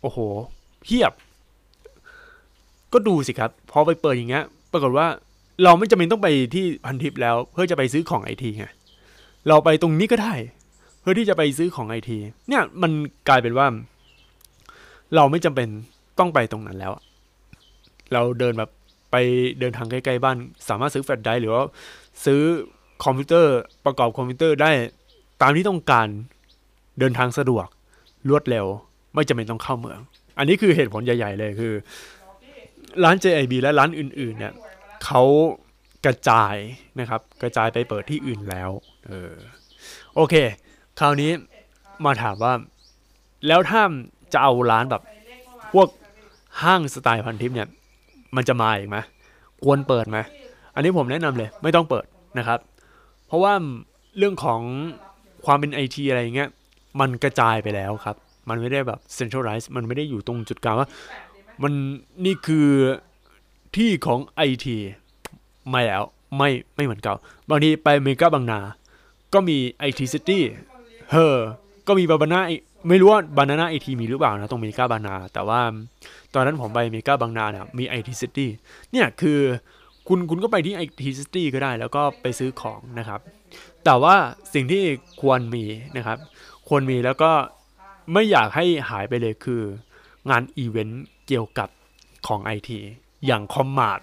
[0.03, 0.19] โอ้โห
[0.83, 1.13] เพียบ
[2.93, 5.07] ก็ดูสิครับ พอไปเปิดอย่างเงี้ย ปรากฏว่า
[5.65, 8.67] เราไม่จำเป็นต้องไปที่พันทิปแล้ว เพื่อจะไปซื้อของไอทีไง
[9.49, 10.35] เราไปตรงนี้ก็ได้
[11.01, 12.19] เพื่อที่จะไปซื้อของไอที
[12.49, 12.93] เนี่ยมัน
[13.29, 13.67] กลายเป็นว่า
[15.17, 15.69] เราไม่จำเป็น
[16.19, 16.93] ต้องไปตรงนั้นแล้ว
[18.13, 18.71] เราเดินแบบ
[19.11, 19.17] ไป
[19.61, 20.37] เดินทางใกล้ๆบ้าน
[20.69, 21.63] สามารถซื้อแฟลชไดรฟ์หรือว่า
[22.25, 22.41] ซื้อ
[23.05, 24.71] คอมพิวเตอร์ประกอบคอมพิวเตอร์ได้
[25.43, 26.07] ตามที่ต้องการ
[26.99, 27.67] เดินทางสะดวก
[28.29, 28.67] รวดเร็ว
[29.15, 30.01] ไม่จำเป็นต้องเข้าเมือง
[30.39, 31.73] อันนี้คือเหตุผลใหญ่ ๆ เลยคือ
[33.05, 34.53] ร้าน JIB และร้านอื่นๆเนี่ย
[35.05, 35.23] เขา
[36.05, 36.55] กระจาย
[37.01, 38.71] นะครับ กระจายไปเปิดที่อื่นแล้ว
[39.07, 39.33] เออ
[40.15, 40.35] โอเค
[41.01, 41.31] คราวนี้
[42.05, 42.53] มาถามว่า
[43.49, 43.83] แล้วถ้า
[44.33, 45.03] จะเอาร้านแบบ
[45.73, 45.89] พวก
[46.63, 47.69] ห้างสไตล์พันทิปเนี่ย
[48.37, 48.97] มันจะมาอีกไหม
[49.65, 50.19] ควรเปิดไหม
[50.75, 52.07] อันนี้ผมแนะนำเลย ไม่ต้องเปิด
[52.39, 52.59] นะครับ
[53.27, 53.53] เพราะว่า
[54.19, 54.61] เรื่องของ
[55.47, 56.49] ความเป็นไอทีอะไรเงี้ย
[57.01, 58.17] มันกระจายไปแล้วครับ
[58.49, 60.89] มันไม่ได้แบบ centralize มันไม่ได้อยู่ตรงจุดกลางว่า
[61.63, 61.73] มัน
[62.25, 62.69] นี่คือ
[63.77, 64.77] ที่ของไอที
[65.71, 66.03] ไม่แล้ว
[66.37, 67.15] ไม่ไม่เหมือนเก่า
[67.51, 68.61] บางทีไปเมกาบางนา
[69.35, 71.39] ก็มี IT City เออ
[71.87, 72.41] ก็มีบาบานา
[72.89, 75.61] ไม่รู้ว่า Banana IT มีหรือเปล่านะตรงเมกาบางนา แต่ว่า
[76.35, 78.51] ตอนนั้นผมไปเมกาบางนาเนี่ยมี IT City
[78.93, 79.39] เนี่ยคือ
[80.09, 83.21] คุณคุณก็ไปที่ IT City ก็ได้ แล้วก็ไปซื้อของนะครับ
[83.85, 84.15] แต่ว่า
[84.55, 84.85] สิ่งที่
[85.23, 85.65] ควรมี
[85.97, 86.19] นะครับ
[86.69, 87.31] ควรมีแล้วก็
[88.13, 89.63] ไม่อยากให้หายไปเลยคือ
[90.31, 91.69] งานอีเวนต์ เกี่ยวกับ
[92.27, 92.81] ของไอที
[93.27, 94.01] อย่างคอมมาด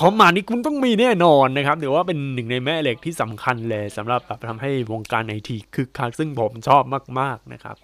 [0.00, 6.82] คอมมาดนี่คุณต้องมีแน่นอนนะครับเดี๋ยวว่าเป็นหนึ่งในแม่เหล็กที่สำคัญเลยสำหรับแบบทำให้วงการไอทีคึกคักซึ่งผมชอบ
[7.20, 7.76] มาก ๆนะครับ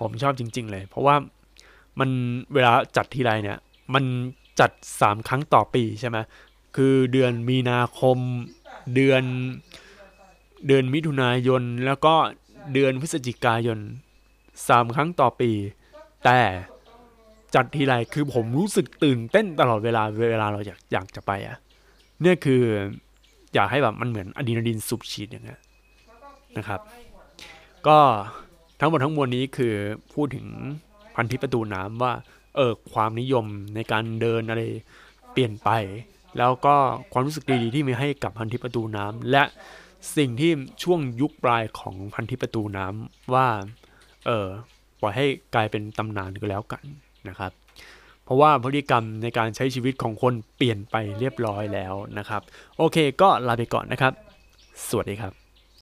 [0.00, 1.16] ผมชอบจริง ๆ เลย เพราะว่า
[1.98, 2.10] มัน
[2.54, 3.58] เวลาจัดทีไรเนี่ย
[3.94, 4.04] มัน
[4.60, 6.18] จัด 3 ครั้งต่อปีใช่ไหม
[6.76, 8.18] คือเดือนมีนาคม
[8.94, 9.22] เดือน
[10.66, 12.14] เดือนมิถุนายน แล้วก็
[12.72, 13.78] เดือนพฤศจิกายน
[14.68, 15.50] สามครั้งต่อปี
[16.24, 16.40] แต่
[17.54, 21.56] จัดทีไรคือผมรู้สึกตื่นเต้นตลอดเวลาเวลาเราอยากอยากจะไปอะ
[22.22, 22.62] เนี่ยคือ
[23.54, 25.60] อยากให้แบบมันเหมือนอะดรีนาลีนสูบฉีดอย่างเงี้ย
[26.58, 26.80] นะครับ
[27.86, 27.98] ก็
[28.80, 29.74] ทั้งหมดทั้งมวลนี้คือ
[30.14, 30.46] พูดถึง
[31.16, 32.12] พันธิประตูน้ำว่า
[32.56, 34.62] เออความนิยมในการเดินอะไร
[35.32, 35.70] เปลี่ยนไป
[36.38, 36.74] แล้วก็
[37.12, 39.42] ความรู้สึกดีๆที่มีให้กับพันธิประตูน้ำและ
[40.16, 43.46] สิ่งที่ช่วงยุคปลายของพันธิประตูน้ำว่า
[44.26, 44.46] เออ
[45.00, 46.84] ปล่อยให้กลายเป็นตำนานก็แล้วกัน
[47.28, 47.52] นะครับ
[48.24, 52.42] เพราะว่าพฤติกรรมในการใช้ชีวิตของคนเปลี่ยนไปเรียบร้อยแล้วนะครับ
[52.78, 54.12] โอเคก็ลาไปก่อนนะครับ
[54.88, 55.45] สวัสดีครับ